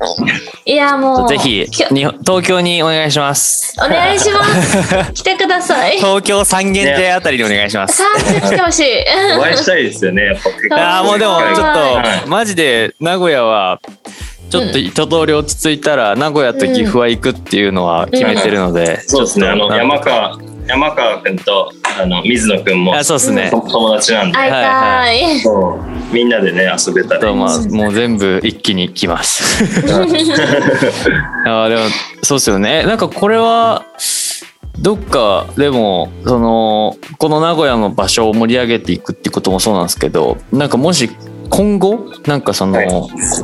[0.65, 1.27] いや、もう。
[1.27, 5.13] ぜひ東京にお願いしますお願いします。
[5.13, 5.97] 来てください。
[5.97, 8.85] 東京三軒茶屋あたりにお願いしますさあ、来てほしい。
[9.37, 10.35] お会いしたいですよねやっ
[10.69, 13.79] ぱ ああもうでもちょはいっとマジで名古屋は
[14.49, 24.37] ちょっと一通り落ち着いたら名古屋と岐阜は行くっていうのは決めてるので、そうですねあの山川山川君とあの水野君もあそうですね、と友達なんで。
[24.37, 25.39] 会いたい。
[25.39, 25.79] そ
[26.11, 26.13] う。
[26.13, 29.63] みんなでね遊べたらいいとまあもう全部一気に来ます。
[31.45, 31.81] あーでも
[32.23, 32.83] そうですよね。
[32.83, 33.83] なんかこれは
[34.79, 41.09] どっかでもそのこの名古屋の場所を盛り上げていくってこともそうなんですけどなんかもし
[41.49, 42.87] 今後なんかその、はい。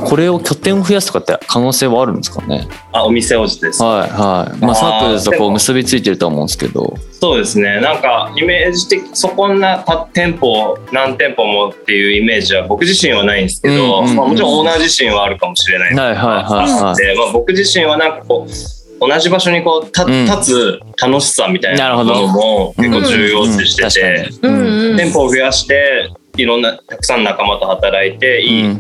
[0.06, 2.68] これを拠点を増やすとかって可能性はあるんですかね？
[2.92, 3.82] あお店王子です。
[3.82, 4.60] はいはい。
[4.60, 6.96] まああーサークルズとこう結びついてると思うんですけど。
[7.12, 7.80] そうですね。
[7.82, 14.16] なんかイメージ的そこんなた店舗何店舗もっていうイメージは僕自身はないんですけど、うんうんうん。
[14.16, 15.96] まあ、もちろんオーナー自身はあるかもしれない。
[15.96, 16.96] はいはいはいはい。
[16.98, 18.52] で、まあ、僕自身はなんかこう
[19.00, 20.26] 同じ場所にこうたうん。
[20.26, 24.98] 立つ楽しさみたいなもなるほどのも結構重要視してて、うんうんうん。
[24.98, 28.76] 店舗を増やしていろんなたくさん仲間と働いていい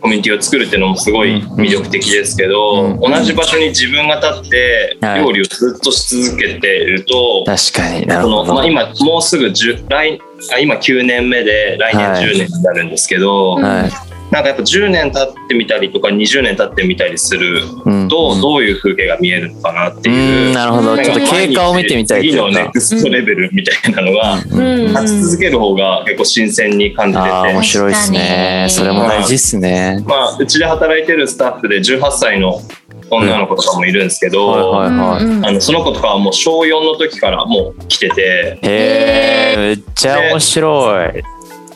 [0.00, 5.22] コミュニティを作るっていうのもすごい魅力的ですけど、うん同じ場所に自分が立ってはい。
[5.22, 10.20] 料理をずっとし続けていると、確かになるそのほど、まあ、今もうすぐ10来
[10.52, 12.24] あ今9年目で来年はい。
[12.24, 18.08] 10年になるんですけど、はいなんかやっぱ10年経ってみたりとか20年経ってみたりするうん。
[18.08, 20.50] とどういう風景が見えるのかなってういう。
[20.50, 20.52] ん。
[20.52, 20.96] なるほど。
[20.98, 28.66] ちょっと経過を見てみたいとい次のネクストレベルみたいなのが立ち続ける方が結構新鮮に感じてて、ああ面白いですね。
[28.68, 30.04] それも大事っすね。
[30.06, 32.60] まあ、うちで働いてるスタッフで18歳の
[33.10, 35.24] 女の子とかもいるんですけど、はいはいはい。
[35.24, 38.58] うんうんあのその子とかはもう小4の時からもう来てて。
[38.62, 41.22] へえめっちゃ面白い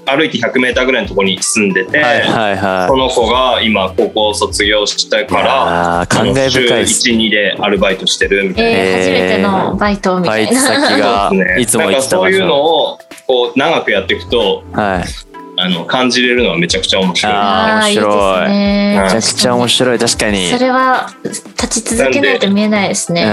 [0.04, 8.70] 歩いて 100m ぐらいのところに住んでて、はいはいはいその子が今高校を卒業したから感慨深いです12でアルバイトしてるみたいな。
[8.70, 10.98] えー、初めてのバイトみたいバイト先な。
[10.98, 15.31] がそうですねいつも行ってた場 なんかそういうの所をこう長くやっていくとはい
[15.62, 17.32] あの感じれるのはめちゃくちゃ面白い。
[17.32, 17.92] あー面白い。
[17.92, 18.98] いいですね。
[18.98, 19.14] はい。
[19.14, 19.98] めちゃくちゃ面白い。
[19.98, 20.50] 確かに。
[20.50, 23.22] それは立ち続けないと見えないですね。
[23.22, 23.28] うん。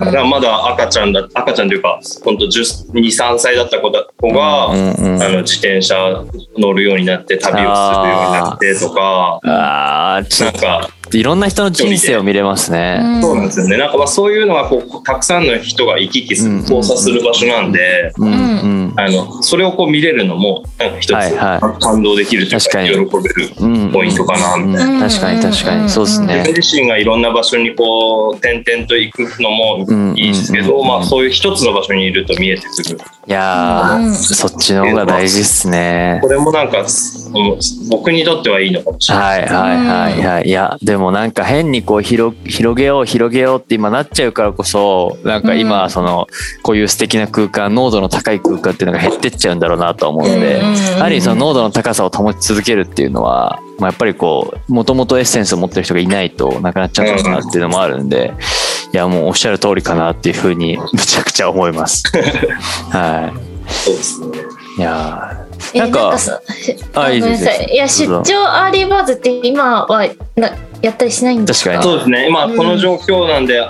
[0.00, 6.24] だからまだ赤ちゃんだ赤ちゃんというか本当23歳だった子だ子が、うんうんあの自転車
[6.58, 9.40] 乗るようになって旅をするようになってとか。
[9.44, 13.00] あーちょっなんかといろんな人の人生を見れますね。
[13.02, 13.22] うん。
[13.22, 13.76] そうなんですよね。
[13.78, 16.56] なんかまあそういうのがこうたくさんの人が行き来すうん。
[16.56, 18.28] る交差する場所なんで、うん。
[18.28, 18.92] うん。
[18.96, 22.88] あのそれをこう見れるのもなんか一つ感動できるというか確かに。
[22.88, 24.92] 喜べるうんポイントかなみたいな。
[24.94, 25.00] うん。
[25.00, 25.88] 確かに確かに。
[25.88, 30.86] そうです自ね分自身がいろんな場所にこう転々と行くのもいいですけど、うん。
[30.86, 32.98] まあ、そういう一つの場所にいると見えてくる
[33.28, 34.10] いやうん。
[34.10, 36.20] ーそっちの方が大事っすね。
[36.22, 36.86] これもなんかうん
[37.90, 39.40] 僕にとってはいいのかもしれない。
[39.42, 40.48] はいはいはいはい。
[40.48, 45.60] いやでもなんか変にこう広広げよう広げようって今なっちゃうからこそなんかうん。
[45.60, 46.28] 今その
[46.62, 58.32] こういう素敵な空間濃度の高い空間っていうのが減ってっちゃうんだろうなとは思うのでうんうんうんやはりその濃度の高さを保ち続けるっていうのはまあやっぱりこうもともとエッセンスを持ってる人がいないとなくなっちゃうんだろうなっていうのもあるんで
[58.92, 62.04] いやもうおっしゃる通りかなっていうふうにむちゃくちゃ思います。
[62.90, 63.32] は
[63.68, 64.38] そうですね。
[64.78, 66.16] いいやえなんかあ
[66.94, 67.64] あごめんなさい。
[67.66, 67.70] いです。
[67.70, 67.74] い。
[67.74, 70.50] いや、出張アーリーバーズって今はな
[70.82, 71.70] やったりしないんですか？
[71.72, 72.28] 確かそうですね。
[72.28, 73.68] 今この状況なんであ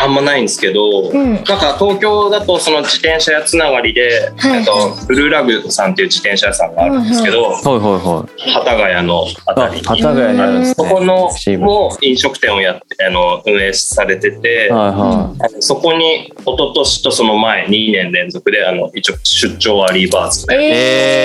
[0.00, 1.34] あんまないんですけど、うん。
[1.34, 8.54] なんか東京だとその自転車屋つながりで、はいえっとブルーラグさんっていう自転車屋さんがあるんですけど、はいはいはい。
[8.54, 9.80] 幡ヶ谷のあたり。
[9.82, 10.74] 幡ヶ谷にあるんですね。
[10.74, 20.58] そこのも飲食店をやってあの運営されてて、はいはあのそこに一昨年とその前2年連続であの一応出張アリーバーズで、い。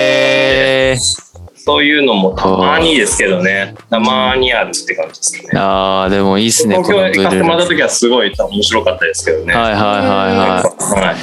[0.04, 1.24] ええー。
[1.56, 5.58] そういうのもたまにですけどねたまにあるって感じですね。
[5.58, 9.54] ああ、でもいいっすね、東京行かせてもらった時はすごい面白かったですけどね。
[9.54, 11.06] はいはいはいはい。
[11.06, 11.16] はい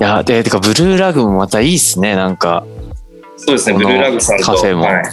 [0.00, 2.64] いや、で、てか、ブルーラグもまたいいっすね、なんか。
[3.36, 5.04] そうですね、ブルーラグさんと、カフェもはい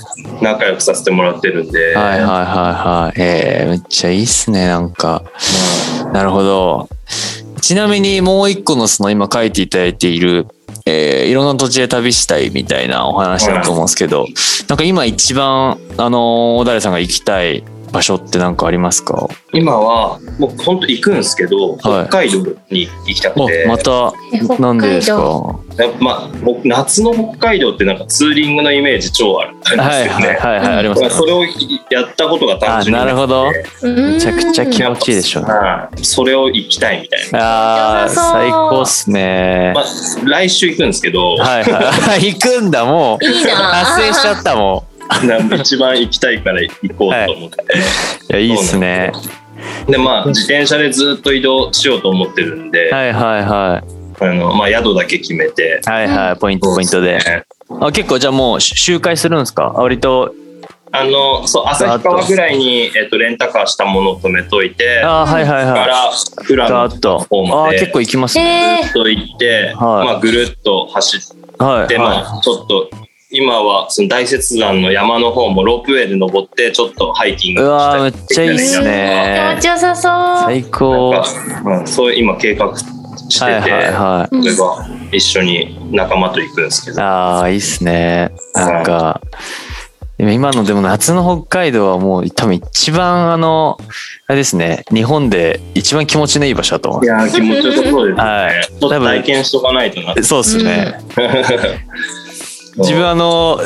[0.41, 3.21] 仲良くさせてもらってるんで、はいはいはいはい。
[3.21, 5.23] えー、めっちゃいいっすね、なんか。
[6.13, 6.89] なるほど。
[7.67, 10.47] ちなみにもう一個のその今書いていただいている、
[10.85, 14.25] えーいろんな土地で旅したいみたいなお話だと思うんですけど、
[14.69, 19.27] なんか今一番、あのー、小田さんが行きたい場所って何かありますか？
[19.53, 25.59] 今は、僕本当行くんですけど、北海道に行きたくて、あ、また、ーなんでですか？
[25.77, 29.83] やっぱまあ、僕夏の北海道ってなんかツーリングのイメージ超あるんですよね。
[29.83, 33.51] はいはいはいはい、ありますねそれをやったことが単あ、純になるほど。
[33.83, 35.49] めめちゃくちゃ気持ちいいでしょうね。
[35.51, 37.39] はいそれを行きたいみたいな。
[37.39, 39.81] ああ、最高っすねま。
[39.81, 39.85] あ、
[40.25, 42.25] 来週行くんですけど、はいはい。
[42.33, 43.25] 行くんだ、もう。
[43.25, 44.86] いいな達成しちゃったもなんで
[45.59, 47.77] 一番行きたいから行こうと思って。
[47.77, 47.77] ん。
[47.77, 47.81] い
[48.29, 49.11] や、いいっすね。
[49.87, 53.83] で、まあ、自転車でずっと移動しようと思ってるんで、はいはいは
[54.19, 55.81] あのまあ、宿だけ決めて。
[55.85, 55.89] い。
[55.89, 57.17] はいはい、ポイントポイントで。
[57.17, 57.43] ね
[57.81, 59.73] あ結構じゃあもう周回するんですか？
[59.75, 60.31] 割と。
[60.89, 65.87] あの、そう、旭川ぐらいに、えっと、レンタカーしたものを止めといて、あーはいはいかはい。
[65.89, 66.11] ら、
[66.47, 67.19] 富良野ガーッと。
[67.29, 68.79] 方まで結構行きますね。
[68.81, 71.19] えずっと行って、はいまあ、ぐるっと走っ
[71.59, 71.87] はい。
[71.89, 72.89] て、まはあ、ちょっと、
[73.37, 81.09] 今はその大雪山の山の方もロープウェイで登ってちょっとハイキングうわーしたりめっちゃいいっすー、ね気持ちよさそう最高。
[81.11, 86.93] はなんかうんそういう今計画してて、いはいはそれが一緒に仲間と行くんですけい。
[86.93, 88.31] ど、ああ、いいっすね。
[88.55, 89.21] なんか、
[90.19, 93.77] 今のでも夏の北海道はもう多分一番あの、
[94.27, 100.15] あれですね、日本で一番気持ちのいい場所だと思いいやー気持ちよさそうですね、はいちょっと体験しとかないとな。
[100.23, 100.99] そうっすね。
[102.77, 103.59] 自分あの、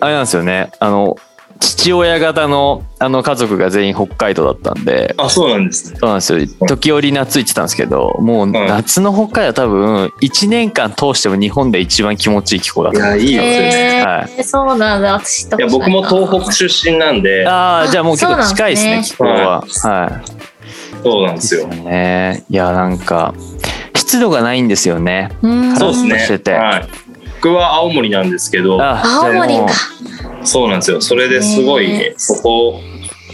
[0.00, 1.16] あれなんですよね、あの、
[1.60, 5.98] 父親方のあの家族が全員北海道だったんで、あそうなんですね。
[6.00, 6.66] そうなんですよ。
[6.66, 13.18] 時折夏行ってたんですけど、もう夏の北海道は多分1年間通しても日本で一番気持ちいい気候だと思う。
[13.18, 15.12] いやいいよね、えはー、そうなんだ。
[15.14, 15.48] 私い。
[15.58, 17.46] や僕も東北出身なんで。
[17.46, 19.60] ああ、じゃあもう結構近いですね、す気候は。
[19.60, 19.70] はい。
[21.02, 21.66] そうなんですよ。
[21.68, 22.44] ね。
[22.48, 23.34] いや、なんか、
[23.94, 25.30] 湿度がないんですよね。
[25.42, 25.76] うん。
[25.76, 26.52] そうですねしてて。
[26.52, 26.88] はい、
[27.42, 29.68] 僕は青森なんですけどあ青森か。
[30.44, 31.00] そうなんですよ。
[31.00, 32.80] それですごい、ねそこ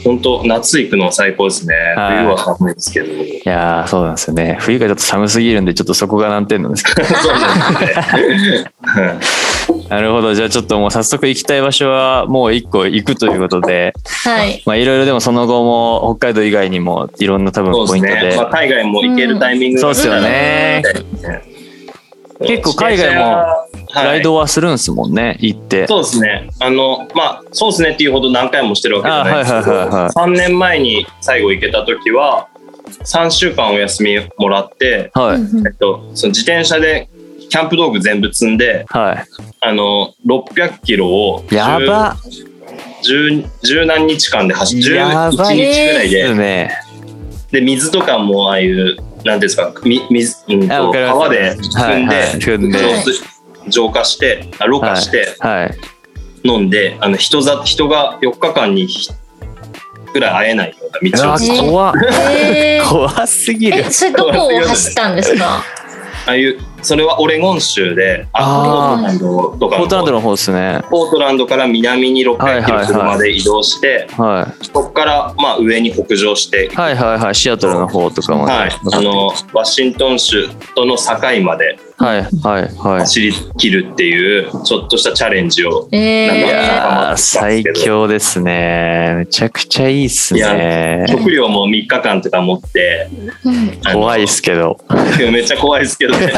[0.04, 1.74] 本当夏行くのは最高ですね。
[1.74, 2.18] はい。
[2.18, 3.06] 冬は寒いですけど。
[3.06, 4.56] いやーそうなんですよね。
[4.60, 7.08] 冬がちょっと寒すぎるんで、ちょっとそこが難点なんですけど。
[7.10, 9.88] なんですね。
[9.88, 10.34] なるほど。
[10.34, 13.94] じゃあちょっともう早速行きたい場所はもう一個行くということで、
[14.24, 14.62] はい。
[14.64, 18.30] まあいろいろでもその後も北海道以外にもいろんな多分ポイントで。
[18.30, 20.84] ね、まあ、海外も行けるタイミングそうっすよね
[22.40, 23.46] 結構海外も
[23.94, 25.86] ライドはするんですもんね、行って。
[25.86, 26.50] そうですね。
[26.60, 32.48] あの、まあ、そうですねっていうほど何回もしてるわけじゃないですけあはいはいはいはいど、3年前に最後行けた時は、
[33.04, 35.36] 3週間お休みもらって、はい。
[35.36, 37.08] うんえっと、その自転車で
[37.48, 39.24] キャンプ道具全部積んで、は
[39.60, 41.54] あの、600キロをい。
[41.54, 42.16] やば。
[43.02, 46.70] 十十何日間で走って、やば11い日ぐらいで。
[47.52, 48.96] で、水とかもああいう、
[49.26, 52.32] なんですか、み水、うんとあわかります川で汲んで、はいはい。
[52.38, 52.78] 汲んで
[53.68, 55.74] 浄化して、あろ過して、はい。
[56.44, 59.10] 飲んであの人ざ人が4日間にひ
[60.12, 61.62] ぐらい会えないような道をずっと。
[61.64, 61.94] 怖っ。
[62.30, 62.86] えー。
[62.88, 63.80] 怖すぎる。
[63.80, 63.90] え。
[63.90, 65.44] それどこを走ったんですか？
[66.26, 70.82] ああいうそれはオレゴン州であーポートランドの方ですね。
[70.88, 76.68] ポートランドから南に600キロ車で移動して、はそこからまあ上に北上して、い。
[76.68, 77.34] はいはいはい。
[77.34, 78.52] シアトルの方とかまで。
[78.52, 83.00] はいあのワシントン州との境まではいはいはい。
[83.00, 89.14] 走り切るっていうちょっとしたチャレンジをえいなんかやー最強ですね。
[89.16, 91.06] めちゃくちゃいいっすね。
[91.08, 93.08] 食料も3日間とか持って
[93.92, 94.78] 怖いっすけど。
[95.18, 96.32] めっちゃ怖いですけどね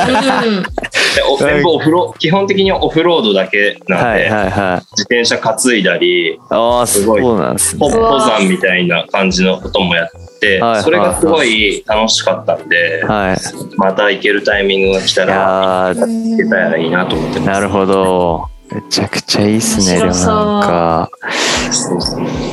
[1.40, 4.86] 全部オフロ基本的にはオフロードだけなんで、はいはいはい。
[4.96, 7.90] 自転車担いだりああ、すごいそうなんですねポ。
[7.90, 10.08] 登山みたいな感じのこともやっ
[10.40, 13.36] て、はいそれがすごい楽しかったんで、はい。
[13.76, 17.50] また行けるタイミングが来たいらやー行けたらいいなと思ってます。
[17.50, 18.48] なるほど。
[18.70, 21.10] めちゃくちゃいいっすね、なんか。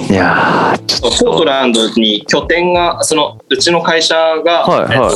[0.10, 1.26] いやーちょっと。
[1.26, 5.14] ポートランドに拠点がそのうちの会社が、はいはい。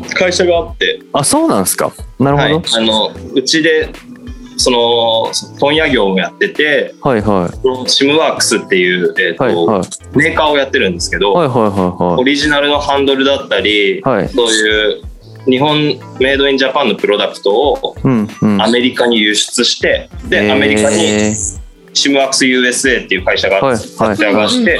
[0.00, 1.92] えっと会社があって、あそうなんですか。
[2.18, 3.90] なるはい、ほあのうちで
[4.56, 7.48] その問屋業をやっててど、はい、は
[7.86, 7.88] い。
[7.88, 10.18] シムワークスっていう、えっとはいはい。
[10.18, 12.20] メーカーをやってるんですけど、はいはいはい。
[12.20, 14.28] オリジナルのハンドルだったり、はい。
[14.28, 15.02] そういう
[15.46, 18.62] 日本メイドインジャパンのプロダクトをうんうん。
[18.62, 21.34] アメリカに輸出して、でアメリカにえ
[21.92, 24.78] シムワークス USA っていう会社がはい立ち上がって、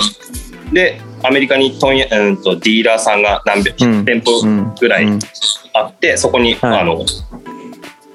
[0.72, 4.04] でアメリカに問屋、うん、とディーラーさんが何百、うん。
[4.04, 5.18] 店舗うんぐらいうん。
[5.72, 6.80] あって、そこに、はい。
[6.80, 7.04] あの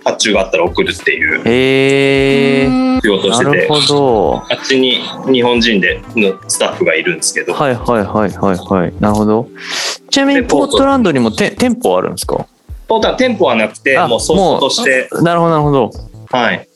[0.05, 3.51] 発注があったら送るっていうえー、仕事をしてて。
[3.51, 4.43] なるほど。
[4.49, 5.01] あっちに
[5.33, 8.93] 日本人でのスタッフがいるんですけど、はいはいはいはいはい。
[9.01, 9.49] なるほど。
[10.09, 10.85] ちなみにでポート。
[10.85, 12.47] ランドにもて店舗あるんですか？
[12.87, 15.09] トータル店舗はなくてあもうソースとして。
[15.23, 15.91] なるほどなるほど。
[16.29, 16.69] はい。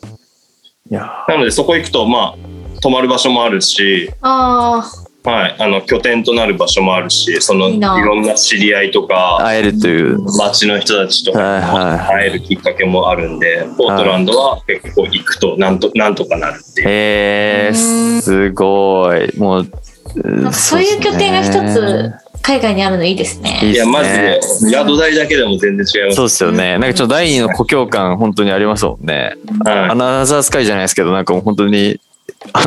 [0.89, 4.83] いやなのでそこ行くとまあ泊まる場所もあるし、あ
[5.23, 10.19] はい、あの拠点となる場所もあるしそのいろんな知り合いとか会えるという。
[10.37, 16.87] 街の人たちと会えるきっかけもあるんでポートランドは結構行くとなんとなんとかなるっていう。
[16.89, 18.21] えー、うん。
[18.21, 19.37] すごい。
[19.37, 19.71] もう
[20.15, 23.59] なんかそういう拠点が一つ海外にあるのいいですね。
[23.63, 26.15] いや、マジで、宿代だけでも全然違います。
[26.15, 26.77] そうですよね。
[26.77, 29.35] なんかちょっと第二の故郷感本当にありますもんね。
[29.65, 29.89] はい。
[29.89, 32.08] アナザースカイじゃないですけどなんかもう本当にあ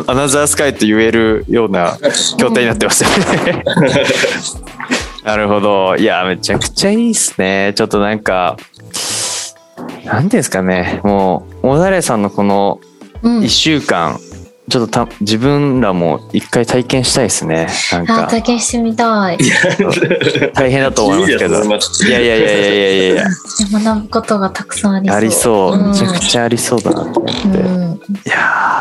[0.07, 1.97] アナザースカイと言えるような
[2.37, 3.11] 筐体になってますよ
[3.45, 3.65] ね。
[5.25, 5.97] なるほど。
[5.97, 7.73] いや、めちゃくちゃいいっすね。
[7.77, 8.57] ちょっとなんか、
[10.05, 11.01] なんていうんですかね。
[11.05, 12.81] もう、小田さんのこの
[13.23, 13.49] うん1。
[13.49, 14.19] 週間、
[14.69, 17.69] ちょっとた自分らも一回体験したいですね。
[17.93, 19.39] なんあ、か、体験してみたい。
[20.55, 21.63] 大変だと思いますけど。
[21.65, 23.25] いやいやいやいやいやいやいや、
[23.85, 25.15] 学ぶことがたくさんありそう。
[25.15, 25.77] ありそう。
[25.77, 27.47] んめちゃくちゃありそうだなと思って。
[27.47, 27.93] うん。
[27.93, 28.72] いやー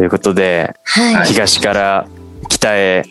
[0.00, 1.26] ということで、はい。
[1.26, 2.08] 東から
[2.48, 3.04] 北へ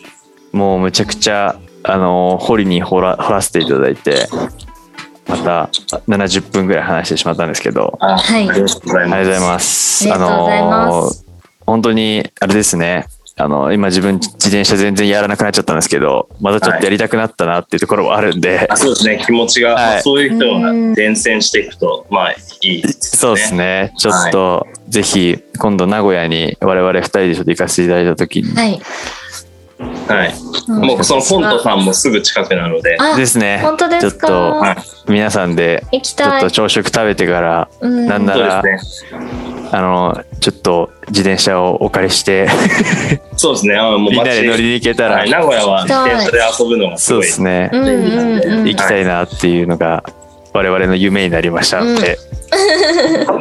[0.50, 4.26] もうむちゃくちゃあの掘りに掘ら掘らせていただいて
[5.28, 5.70] また
[6.08, 10.10] 70分ぐらい話してしまったんですけどあはいありがとうございます。
[10.10, 11.24] ありがとうございます。
[11.28, 13.06] あの本当にあれですね
[13.40, 19.76] あの今自分自転車全然やらなくなっちゃったんですけどまたちょっとやりたくなったなっていうところもあるんで、あそうですね、気持ちが、はい。
[19.76, 23.18] まあそういう人はうん伝染していくと、まあいいですね。
[23.18, 23.92] そうですね。
[23.96, 28.80] ちょっと、ぜひ今度名古屋に我々2人でちょっと行かせていただいた時に、はい。
[29.80, 30.34] はい。
[30.68, 30.84] うん。
[30.84, 33.58] もうそのフォントさんもすぐ近くなので、あ、ですね。
[33.62, 34.26] 本当ですか？
[34.26, 36.40] ちょっとはい皆さんで行きたい。
[36.40, 36.50] ちょっと。
[36.50, 38.06] 朝食食べてからうん。
[38.06, 38.62] なんなら。
[39.72, 42.48] あのちょっと自転車をお借りして
[43.36, 43.76] そうですね。
[43.76, 48.66] あのもうみんなで乗り街に行けたら、はい、名古屋は自転車で遊ぶのがすそうごいですね、うんうんうん。
[48.66, 50.02] 行きたいなっていうのが
[50.52, 52.18] 我々の夢になりましたので、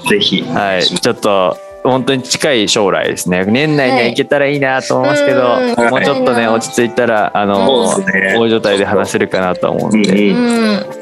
[0.07, 0.43] ぜひ。
[0.43, 10.99] はい、ちょっと本当に近い将来ですね年内には行けたらいいなと思いますけど、うんもうちょっとね落ち着いたらあのね大所帯で話せるかなと思うんで、うん。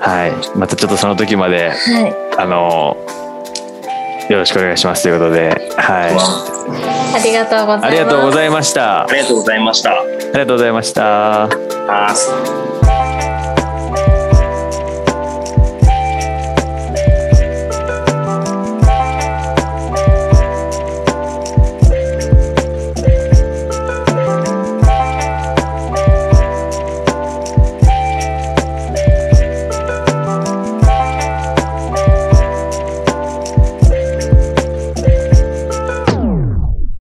[0.00, 2.14] はい、またちょっとその時まではい。
[2.38, 2.96] あの
[4.30, 6.08] よろしくお願いしますということで、は
[7.12, 7.84] ありがとうございます。
[7.84, 9.02] い、ありがとうございました。
[9.02, 9.90] ありがとうございました。
[9.90, 12.89] ありがとうございました。